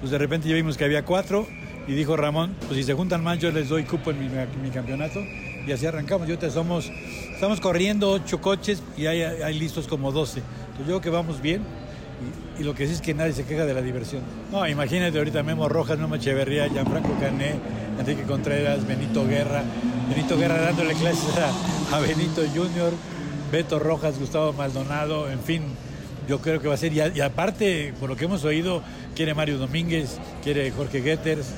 pues 0.00 0.12
de 0.12 0.18
repente 0.18 0.46
ya 0.46 0.54
vimos 0.54 0.76
que 0.76 0.84
había 0.84 1.02
cuatro 1.02 1.46
y 1.88 1.92
dijo 1.94 2.14
Ramón, 2.14 2.54
pues 2.66 2.74
si 2.74 2.82
se 2.82 2.92
juntan 2.92 3.24
más 3.24 3.38
yo 3.38 3.50
les 3.50 3.70
doy 3.70 3.84
cupo 3.84 4.10
en 4.10 4.18
mi, 4.62 4.68
campeonato 4.68 5.20
y 5.66 5.72
así 5.72 5.86
arrancamos. 5.86 6.28
Yo 6.28 6.38
te 6.38 6.50
somos, 6.50 6.92
estamos 7.32 7.58
corriendo 7.58 8.10
ocho 8.10 8.42
coches 8.42 8.82
y 8.98 9.06
hay, 9.06 9.22
hay 9.22 9.58
listos 9.58 9.88
como 9.88 10.12
12. 10.12 10.40
Entonces 10.40 10.78
yo 10.80 10.84
creo 10.84 11.00
que 11.00 11.08
vamos 11.08 11.40
bien 11.40 11.62
y 12.58 12.62
lo 12.62 12.74
que 12.74 12.86
sí 12.86 12.92
es 12.92 13.00
que 13.00 13.14
nadie 13.14 13.32
se 13.32 13.44
queja 13.44 13.64
de 13.64 13.74
la 13.74 13.82
diversión. 13.82 14.22
No, 14.52 14.66
imagínate 14.66 15.18
ahorita 15.18 15.42
Memo 15.42 15.68
Rojas, 15.68 15.98
Memo 15.98 16.14
Echeverría, 16.14 16.68
Gianfranco 16.68 17.14
Cané, 17.20 17.56
Enrique 17.98 18.22
Contreras, 18.22 18.86
Benito 18.86 19.26
Guerra, 19.26 19.62
Benito 20.08 20.36
Guerra 20.36 20.60
dándole 20.60 20.94
clases 20.94 21.34
a, 21.92 21.98
Benito 21.98 22.42
Junior, 22.54 22.92
Beto 23.50 23.78
Rojas, 23.78 24.18
Gustavo 24.18 24.52
Maldonado, 24.52 25.30
en 25.30 25.40
fin, 25.40 25.62
yo 26.28 26.40
creo 26.40 26.60
que 26.60 26.68
va 26.68 26.74
a 26.74 26.78
ser, 26.78 26.92
y, 26.92 27.20
aparte, 27.20 27.92
por 27.98 28.08
lo 28.08 28.16
que 28.16 28.24
hemos 28.24 28.44
oído, 28.44 28.82
quiere 29.14 29.34
Mario 29.34 29.58
Domínguez, 29.58 30.18
quiere 30.42 30.70
Jorge 30.70 31.02
Getters, 31.02 31.48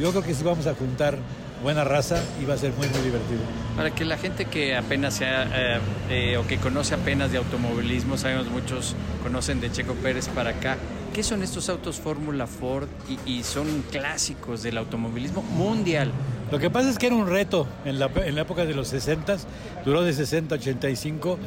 yo 0.00 0.10
creo 0.10 0.22
que 0.22 0.34
sí 0.34 0.42
vamos 0.42 0.66
a 0.66 0.74
juntar 0.74 1.18
buena 1.64 1.82
raza 1.82 2.22
y 2.40 2.44
va 2.44 2.54
a 2.54 2.58
ser 2.58 2.72
muy, 2.74 2.86
muy 2.88 3.00
divertido. 3.00 3.40
Para 3.74 3.90
que 3.90 4.04
la 4.04 4.18
gente 4.18 4.44
que 4.44 4.76
apenas 4.76 5.14
sea 5.14 5.48
eh, 5.52 5.80
eh, 6.10 6.36
o 6.36 6.46
que 6.46 6.58
conoce 6.58 6.94
apenas 6.94 7.32
de 7.32 7.38
automovilismo, 7.38 8.18
sabemos 8.18 8.46
muchos 8.48 8.94
conocen 9.22 9.60
de 9.60 9.72
Checo 9.72 9.94
Pérez 9.94 10.28
para 10.28 10.50
acá. 10.50 10.76
¿Qué 11.14 11.22
son 11.22 11.42
estos 11.42 11.68
autos 11.70 11.96
Fórmula 11.96 12.46
Ford 12.46 12.88
y, 13.08 13.38
y, 13.38 13.42
son 13.44 13.84
clásicos 13.90 14.62
del 14.62 14.76
automovilismo 14.76 15.42
mundial? 15.42 16.12
Lo 16.50 16.58
que 16.58 16.70
pasa 16.70 16.90
es 16.90 16.98
que 16.98 17.06
era 17.06 17.16
un 17.16 17.28
reto 17.28 17.66
en 17.84 17.98
la, 17.98 18.10
en 18.14 18.34
la 18.34 18.42
época 18.42 18.66
de 18.66 18.74
los 18.74 18.88
60, 18.88 19.36
duró 19.84 20.02
de 20.02 20.12
60 20.12 20.54
a 20.54 20.58
85, 20.58 21.38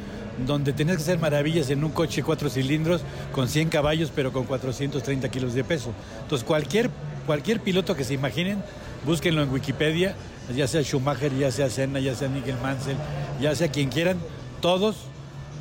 donde 0.47 0.73
tenías 0.73 0.97
que 0.97 1.03
hacer 1.03 1.19
maravillas 1.19 1.69
en 1.69 1.83
un 1.83 1.91
coche 1.91 2.23
cuatro 2.23 2.49
cilindros 2.49 3.01
con 3.31 3.47
100 3.47 3.69
caballos, 3.69 4.11
pero 4.15 4.33
con 4.33 4.45
430 4.45 5.29
kilos 5.29 5.53
de 5.53 5.63
peso. 5.63 5.91
Entonces, 6.23 6.45
cualquier, 6.45 6.89
cualquier 7.25 7.59
piloto 7.59 7.95
que 7.95 8.03
se 8.03 8.15
imaginen, 8.15 8.63
búsquenlo 9.05 9.43
en 9.43 9.51
Wikipedia, 9.51 10.15
ya 10.55 10.67
sea 10.67 10.81
Schumacher, 10.83 11.35
ya 11.37 11.51
sea 11.51 11.69
Senna, 11.69 11.99
ya 11.99 12.15
sea 12.15 12.27
Nigel 12.27 12.55
Mansell, 12.61 12.97
ya 13.41 13.55
sea 13.55 13.69
quien 13.69 13.89
quieran, 13.89 14.17
todos. 14.61 14.95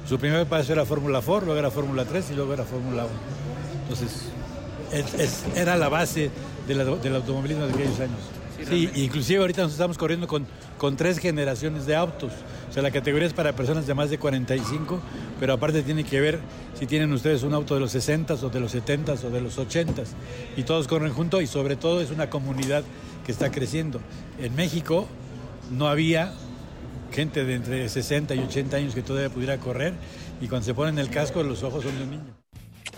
Su 0.08 0.18
primer 0.18 0.46
paso 0.46 0.72
era 0.72 0.84
Fórmula 0.84 1.20
4, 1.24 1.46
luego 1.46 1.58
era 1.58 1.70
Fórmula 1.70 2.04
3 2.04 2.30
y 2.30 2.34
luego 2.34 2.54
era 2.54 2.64
Fórmula 2.64 3.04
1. 3.04 3.12
Entonces, 3.82 4.28
es, 4.92 5.14
es, 5.14 5.44
era 5.56 5.76
la 5.76 5.88
base 5.88 6.30
de 6.68 6.74
la, 6.74 6.84
del 6.84 7.16
automovilismo 7.16 7.66
de 7.66 7.72
aquellos 7.72 7.98
años. 7.98 8.20
Sí, 8.56 8.90
sí 8.92 9.02
inclusive 9.02 9.40
ahorita 9.40 9.62
nos 9.62 9.72
estamos 9.72 9.98
corriendo 9.98 10.26
con, 10.26 10.46
con 10.78 10.96
tres 10.96 11.18
generaciones 11.18 11.86
de 11.86 11.96
autos. 11.96 12.32
O 12.68 12.72
sea, 12.72 12.82
la 12.82 12.90
categoría 12.90 13.26
es 13.26 13.34
para 13.34 13.54
personas 13.54 13.86
de 13.86 13.94
más 13.94 14.10
de 14.10 14.18
45, 14.18 15.00
pero 15.38 15.54
aparte 15.54 15.82
tiene 15.82 16.04
que 16.04 16.20
ver 16.20 16.40
si 16.78 16.86
tienen 16.86 17.12
ustedes 17.12 17.42
un 17.42 17.54
auto 17.54 17.74
de 17.74 17.80
los 17.80 17.90
60 17.92 18.34
o 18.34 18.48
de 18.48 18.60
los 18.60 18.72
70 18.72 19.12
o 19.12 19.30
de 19.30 19.40
los 19.40 19.58
80 19.58 20.02
y 20.56 20.62
todos 20.62 20.88
corren 20.88 21.12
juntos 21.12 21.42
y 21.42 21.46
sobre 21.46 21.76
todo 21.76 22.00
es 22.00 22.10
una 22.10 22.28
comunidad 22.28 22.82
que 23.26 23.32
está 23.32 23.50
creciendo. 23.50 24.00
En 24.38 24.54
México 24.54 25.08
no 25.72 25.88
había 25.88 26.32
gente 27.12 27.44
de 27.44 27.56
entre 27.56 27.88
60 27.88 28.36
y 28.36 28.38
80 28.38 28.76
años 28.76 28.94
que 28.94 29.02
todavía 29.02 29.28
pudiera 29.30 29.58
correr 29.58 29.94
y 30.40 30.46
cuando 30.46 30.64
se 30.64 30.74
ponen 30.74 30.98
el 30.98 31.10
casco 31.10 31.42
los 31.42 31.64
ojos 31.64 31.82
son 31.82 31.96
de 31.98 32.04
un 32.04 32.10
niño. 32.10 32.36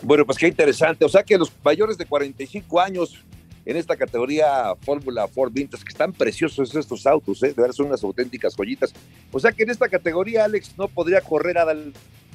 Bueno, 0.02 0.26
pues 0.26 0.36
qué 0.36 0.46
interesante. 0.46 1.04
O 1.04 1.08
sea 1.08 1.22
que 1.22 1.38
los 1.38 1.50
mayores 1.64 1.96
de 1.96 2.04
45 2.04 2.78
años 2.78 3.24
en 3.64 3.76
esta 3.76 3.96
categoría 3.96 4.74
Fórmula 4.82 5.26
Ford 5.28 5.52
Vintage, 5.52 5.82
que 5.82 5.92
están 5.92 6.12
preciosos 6.12 6.74
estos 6.74 7.06
autos, 7.06 7.42
¿eh? 7.42 7.48
de 7.48 7.54
verdad 7.54 7.74
son 7.74 7.86
unas 7.86 8.04
auténticas 8.04 8.54
joyitas. 8.54 8.92
O 9.32 9.40
sea 9.40 9.52
que 9.52 9.62
en 9.62 9.70
esta 9.70 9.88
categoría 9.88 10.44
Alex 10.44 10.74
no 10.76 10.88
podría 10.88 11.22
correr 11.22 11.56
a 11.58 11.64
Dal 11.64 11.92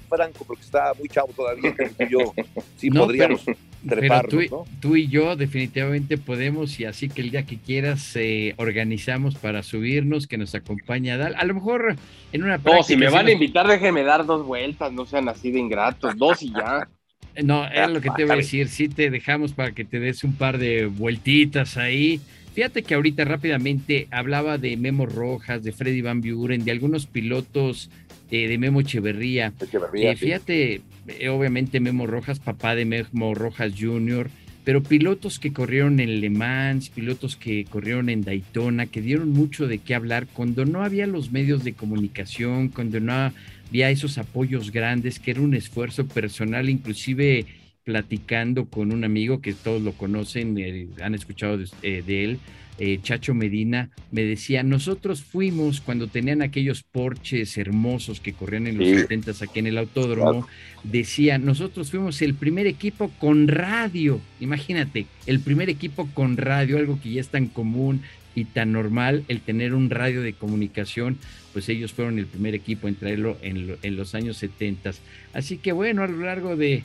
Franco 0.10 0.46
porque 0.46 0.64
está 0.64 0.94
muy 0.98 1.10
chavo 1.10 1.32
todavía, 1.36 1.76
que 1.76 2.10
yo 2.10 2.34
sí 2.78 2.90
no, 2.90 3.06
podríamos 3.06 3.42
pero, 3.46 3.58
treparnos, 3.88 4.30
pero 4.30 4.48
tú, 4.48 4.56
¿no? 4.56 4.66
tú, 4.80 4.96
y 4.96 5.08
yo 5.08 5.36
definitivamente 5.36 6.18
podemos 6.18 6.80
y 6.80 6.86
así 6.86 7.10
que 7.10 7.22
el 7.22 7.32
día 7.32 7.46
que 7.46 7.58
quieras 7.58 8.16
eh, 8.16 8.54
organizamos 8.58 9.36
para 9.36 9.64
subirnos, 9.64 10.28
que 10.28 10.38
nos 10.38 10.56
acompaña 10.56 11.18
Dal. 11.18 11.36
A 11.38 11.46
lo 11.46 11.54
mejor 11.54 11.96
en 12.32 12.44
una 12.44 12.58
No, 12.58 12.84
si 12.84 12.96
me 12.96 13.10
van 13.10 13.28
a 13.28 13.32
invitar, 13.32 13.68
déjeme 13.68 14.04
dar 14.04 14.26
dos 14.26 14.46
vueltas, 14.46 14.92
no 14.92 15.06
sean 15.06 15.30
así 15.30 15.52
de 15.52 15.60
ingratos, 15.60 16.16
dos 16.18 16.42
y 16.42 16.52
ya. 16.52 16.88
No, 17.42 17.66
es 17.66 17.90
lo 17.90 18.00
que 18.00 18.12
te 18.12 18.22
iba 18.22 18.36
a 18.36 18.38
decir. 18.38 18.68
Sí 18.68 18.90
te 18.90 19.10
dejamos 19.10 19.54
para 19.54 19.72
que 19.72 19.84
te 19.86 20.00
des 20.00 20.24
un 20.24 20.36
par 20.36 20.60
de 20.60 20.86
vueltitas 20.86 21.78
ahí. 21.78 22.22
Fíjate 22.54 22.84
que 22.84 22.94
ahorita 22.94 23.26
rápidamente 23.26 24.08
hablaba 24.12 24.60
de 24.60 24.78
Memo 24.78 25.08
Rojas, 25.08 25.64
de 25.64 25.72
Freddy 25.72 26.02
Van 26.02 26.22
Buren, 26.22 26.64
de 26.64 26.72
algunos 26.72 27.08
pilotos 27.08 27.90
eh, 28.30 28.48
de 28.48 28.58
Memo 28.60 28.82
Echeverría. 28.82 29.52
Echeverría 29.60 30.12
eh, 30.12 30.16
fíjate, 30.16 30.82
obviamente 31.30 31.80
Memo 31.80 32.08
Rojas, 32.08 32.40
papá 32.40 32.76
de 32.76 32.86
Memo 32.86 33.34
Rojas 33.34 33.74
Jr., 33.80 34.30
pero 34.64 34.82
pilotos 34.82 35.40
que 35.40 35.52
corrieron 35.52 36.00
en 36.00 36.22
Le 36.22 36.30
Mans, 36.30 36.90
pilotos 36.90 37.36
que 37.36 37.66
corrieron 37.66 38.10
en 38.10 38.22
Daytona, 38.22 38.86
que 38.86 39.02
dieron 39.02 39.32
mucho 39.32 39.68
de 39.68 39.80
qué 39.80 39.94
hablar 39.94 40.28
cuando 40.28 40.66
no 40.66 40.84
había 40.84 41.06
los 41.06 41.32
medios 41.32 41.64
de 41.64 41.74
comunicación, 41.74 42.70
cuando 42.70 43.00
no 43.02 43.14
había 43.14 43.90
esos 43.90 44.18
apoyos 44.18 44.72
grandes, 44.72 45.20
que 45.20 45.32
era 45.32 45.42
un 45.42 45.54
esfuerzo 45.54 46.08
personal, 46.08 46.70
inclusive 46.70 47.46
platicando 47.84 48.66
con 48.66 48.94
un 48.94 49.04
amigo 49.04 49.42
que 49.42 49.54
todos 49.54 49.82
lo 49.82 49.92
conocen, 49.92 50.58
eh, 50.58 50.88
han 51.02 51.14
escuchado 51.14 51.58
de, 51.58 51.68
eh, 51.82 52.02
de 52.06 52.24
él, 52.24 52.40
eh, 52.80 53.00
Chacho 53.04 53.34
Medina, 53.34 53.90
me 54.12 54.24
decía, 54.24 54.64
nosotros 54.64 55.22
fuimos 55.24 55.80
cuando 55.82 56.08
tenían 56.08 56.42
aquellos 56.42 56.84
porches 56.84 57.58
hermosos 57.58 58.20
que 58.20 58.34
corrían 58.34 58.68
en 58.68 58.78
los 58.80 58.88
Sí. 58.88 58.96
70 58.96 59.32
aquí 59.42 59.60
en 59.60 59.68
el 59.68 59.78
autódromo, 59.78 60.48
decía, 60.84 61.38
nosotros 61.38 61.92
fuimos 61.92 62.22
el 62.22 62.34
primer 62.34 62.66
equipo 62.68 63.10
con 63.20 63.48
radio, 63.48 64.20
imagínate, 64.40 65.06
el 65.28 65.40
primer 65.40 65.70
equipo 65.70 66.08
con 66.14 66.38
radio, 66.38 66.78
algo 66.78 67.00
que 67.02 67.12
ya 67.12 67.22
es 67.22 67.30
tan 67.30 67.48
común 67.48 68.02
y 68.36 68.46
tan 68.46 68.72
normal, 68.72 69.24
el 69.28 69.42
tener 69.42 69.74
un 69.76 69.90
radio 69.92 70.22
de 70.24 70.34
comunicación, 70.34 71.18
pues 71.54 71.70
ellos 71.70 71.94
fueron 71.94 72.18
el 72.18 72.26
primer 72.26 72.56
equipo 72.56 72.88
en 72.88 72.96
traerlo 72.96 73.38
en, 73.44 73.68
lo- 73.68 73.78
en 73.84 73.96
los 73.96 74.16
años 74.16 74.38
70. 74.38 74.92
Así 75.34 75.58
que 75.58 75.72
bueno, 75.72 76.02
a 76.02 76.08
lo 76.08 76.18
largo 76.26 76.56
de, 76.56 76.84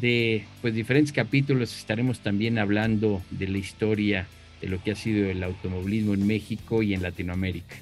de 0.00 0.44
pues 0.62 0.72
diferentes 0.74 1.12
capítulos 1.12 1.76
estaremos 1.76 2.20
también 2.20 2.58
hablando 2.58 3.20
de 3.32 3.48
la 3.48 3.58
historia 3.58 4.28
de 4.64 4.70
lo 4.70 4.82
que 4.82 4.92
ha 4.92 4.96
sido 4.96 5.28
el 5.28 5.42
automovilismo 5.42 6.14
en 6.14 6.26
México 6.26 6.82
y 6.82 6.94
en 6.94 7.02
Latinoamérica. 7.02 7.76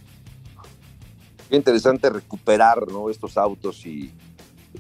Qué 1.49 1.57
interesante 1.57 2.11
recuperar 2.11 2.89
¿no? 2.91 3.09
estos 3.09 3.37
autos 3.37 3.87
y 3.87 4.11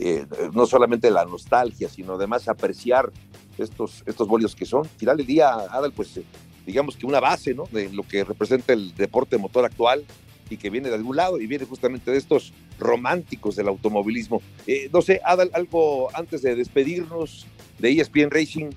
eh, 0.01 0.27
no 0.53 0.67
solamente 0.67 1.11
la 1.13 1.25
nostalgia, 1.25 1.89
sino 1.89 2.15
además 2.15 2.49
apreciar 2.49 3.13
estos, 3.57 4.03
estos 4.05 4.27
bolios 4.27 4.57
que 4.57 4.67
son. 4.67 4.83
Al 4.83 4.99
final 4.99 5.17
del 5.19 5.27
día, 5.27 5.51
Adal, 5.51 5.93
pues 5.93 6.17
eh, 6.17 6.25
digamos 6.67 6.97
que 6.97 7.07
una 7.07 7.21
base 7.21 7.55
¿no? 7.55 7.69
de 7.71 7.89
lo 7.91 8.03
que 8.03 8.25
representa 8.25 8.73
el 8.73 8.95
deporte 8.97 9.39
motor 9.39 9.65
actual 9.65 10.05
y 10.51 10.57
que 10.57 10.71
viene 10.71 10.89
de 10.89 10.97
algún 10.97 11.15
lado 11.15 11.41
y 11.41 11.47
viene 11.47 11.67
justamente 11.67 12.11
de 12.11 12.19
estos 12.19 12.53
románticos 12.81 13.55
del 13.55 13.69
automovilismo. 13.69 14.43
Eh, 14.67 14.91
no 14.93 15.03
sé, 15.03 15.21
Adal, 15.25 15.51
algo 15.55 16.09
antes 16.17 16.43
de 16.43 16.57
despedirnos 16.57 17.47
de 17.79 17.93
ESPN 17.93 18.31
Racing. 18.31 18.71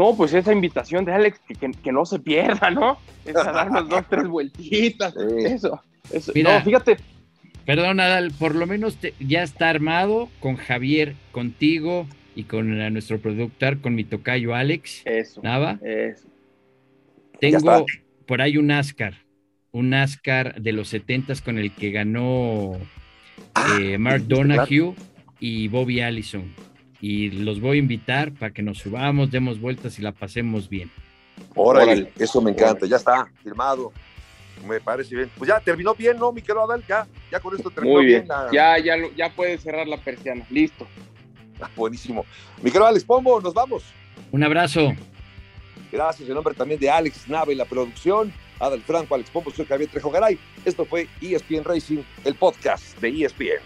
No, 0.00 0.16
pues 0.16 0.32
esa 0.32 0.50
invitación 0.50 1.04
de 1.04 1.12
Alex, 1.12 1.40
que, 1.82 1.92
no 1.92 2.06
se 2.06 2.18
pierda, 2.20 2.70
¿no? 2.70 2.96
Es 3.26 3.36
a 3.36 3.52
darnos 3.52 3.86
dos, 3.86 4.02
tres 4.08 4.26
vueltitas. 4.28 5.12
Sí. 5.12 5.44
Eso, 5.44 5.78
eso. 6.10 6.32
Mira. 6.34 6.58
No, 6.58 6.64
fíjate, 6.64 6.96
Perdón, 7.66 8.00
Adal, 8.00 8.32
por 8.32 8.54
lo 8.54 8.66
menos 8.66 8.96
te- 8.96 9.12
ya 9.20 9.42
está 9.42 9.68
armado 9.68 10.30
con 10.40 10.56
Javier, 10.56 11.16
contigo 11.32 12.06
y 12.34 12.44
con 12.44 12.78
nuestro 12.94 13.20
productor, 13.20 13.82
con 13.82 13.94
mi 13.94 14.04
tocayo 14.04 14.54
Alex 14.54 15.02
eso. 15.04 15.42
Nava. 15.42 15.78
Eso. 15.82 16.26
Tengo 17.38 17.84
por 18.24 18.40
ahí 18.40 18.56
un 18.56 18.68
NASCAR, 18.68 19.14
un 19.70 19.90
NASCAR 19.90 20.62
de 20.62 20.72
los 20.72 20.88
70 20.88 21.34
con 21.44 21.58
el 21.58 21.72
que 21.74 21.90
ganó 21.90 22.72
eh, 23.78 23.98
Mark 23.98 24.22
sí, 24.22 24.26
claro. 24.28 24.48
Donahue 24.48 24.94
y 25.40 25.68
Bobby 25.68 26.00
Allison. 26.00 26.69
Y 27.00 27.30
los 27.30 27.60
voy 27.60 27.76
a 27.76 27.80
invitar 27.80 28.32
para 28.32 28.52
que 28.52 28.62
nos 28.62 28.78
subamos, 28.78 29.30
demos 29.30 29.60
vueltas 29.60 29.98
y 29.98 30.02
la 30.02 30.12
pasemos 30.12 30.68
bien. 30.68 30.90
Órale, 31.54 31.92
Órale. 31.92 32.12
eso 32.18 32.42
me 32.42 32.50
encanta, 32.50 32.86
ya 32.86 32.96
está, 32.96 33.26
firmado. 33.42 33.92
Me 34.66 34.78
parece 34.80 35.16
bien. 35.16 35.30
Pues 35.38 35.48
ya 35.48 35.58
terminó 35.60 35.94
bien, 35.94 36.18
¿no, 36.18 36.30
mi 36.32 36.42
querido 36.42 36.64
Adal? 36.64 36.84
Ya, 36.86 37.06
ya 37.32 37.40
con 37.40 37.56
esto 37.56 37.70
terminó 37.70 37.96
Muy 37.96 38.04
bien. 38.06 38.28
la- 38.28 38.48
Ya, 38.52 38.78
ya, 38.78 38.94
ya 39.16 39.30
puedes 39.30 39.62
cerrar 39.62 39.88
la 39.88 39.96
persiana. 39.96 40.44
Listo. 40.50 40.86
Ah, 41.62 41.70
Buenísimo. 41.74 42.26
Mi 42.58 42.64
querido 42.70 42.86
Alex 42.86 43.04
Pombo, 43.04 43.40
nos 43.40 43.54
vamos. 43.54 43.82
Un 44.30 44.44
abrazo. 44.44 44.92
Gracias 45.90 46.28
en 46.28 46.34
nombre 46.34 46.54
también 46.54 46.78
de 46.78 46.90
Alex 46.90 47.26
Nave 47.28 47.52
en 47.52 47.58
la 47.58 47.64
producción, 47.64 48.32
Adal 48.58 48.82
Franco, 48.82 49.14
Alex 49.14 49.30
Pombo, 49.30 49.50
soy 49.50 49.64
Javier 49.64 49.88
Trejo 49.90 50.10
Garay. 50.10 50.38
Esto 50.64 50.84
fue 50.84 51.08
ESPN 51.22 51.64
Racing, 51.64 52.02
el 52.24 52.34
podcast 52.34 52.98
de 53.00 53.08
ESPN. 53.08 53.60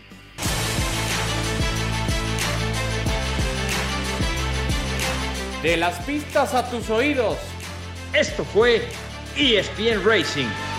De 5.64 5.78
las 5.78 5.98
pistas 6.00 6.52
a 6.52 6.68
tus 6.68 6.90
oídos. 6.90 7.38
Esto 8.12 8.44
fue 8.44 8.86
ESPN 9.34 10.04
Racing. 10.04 10.73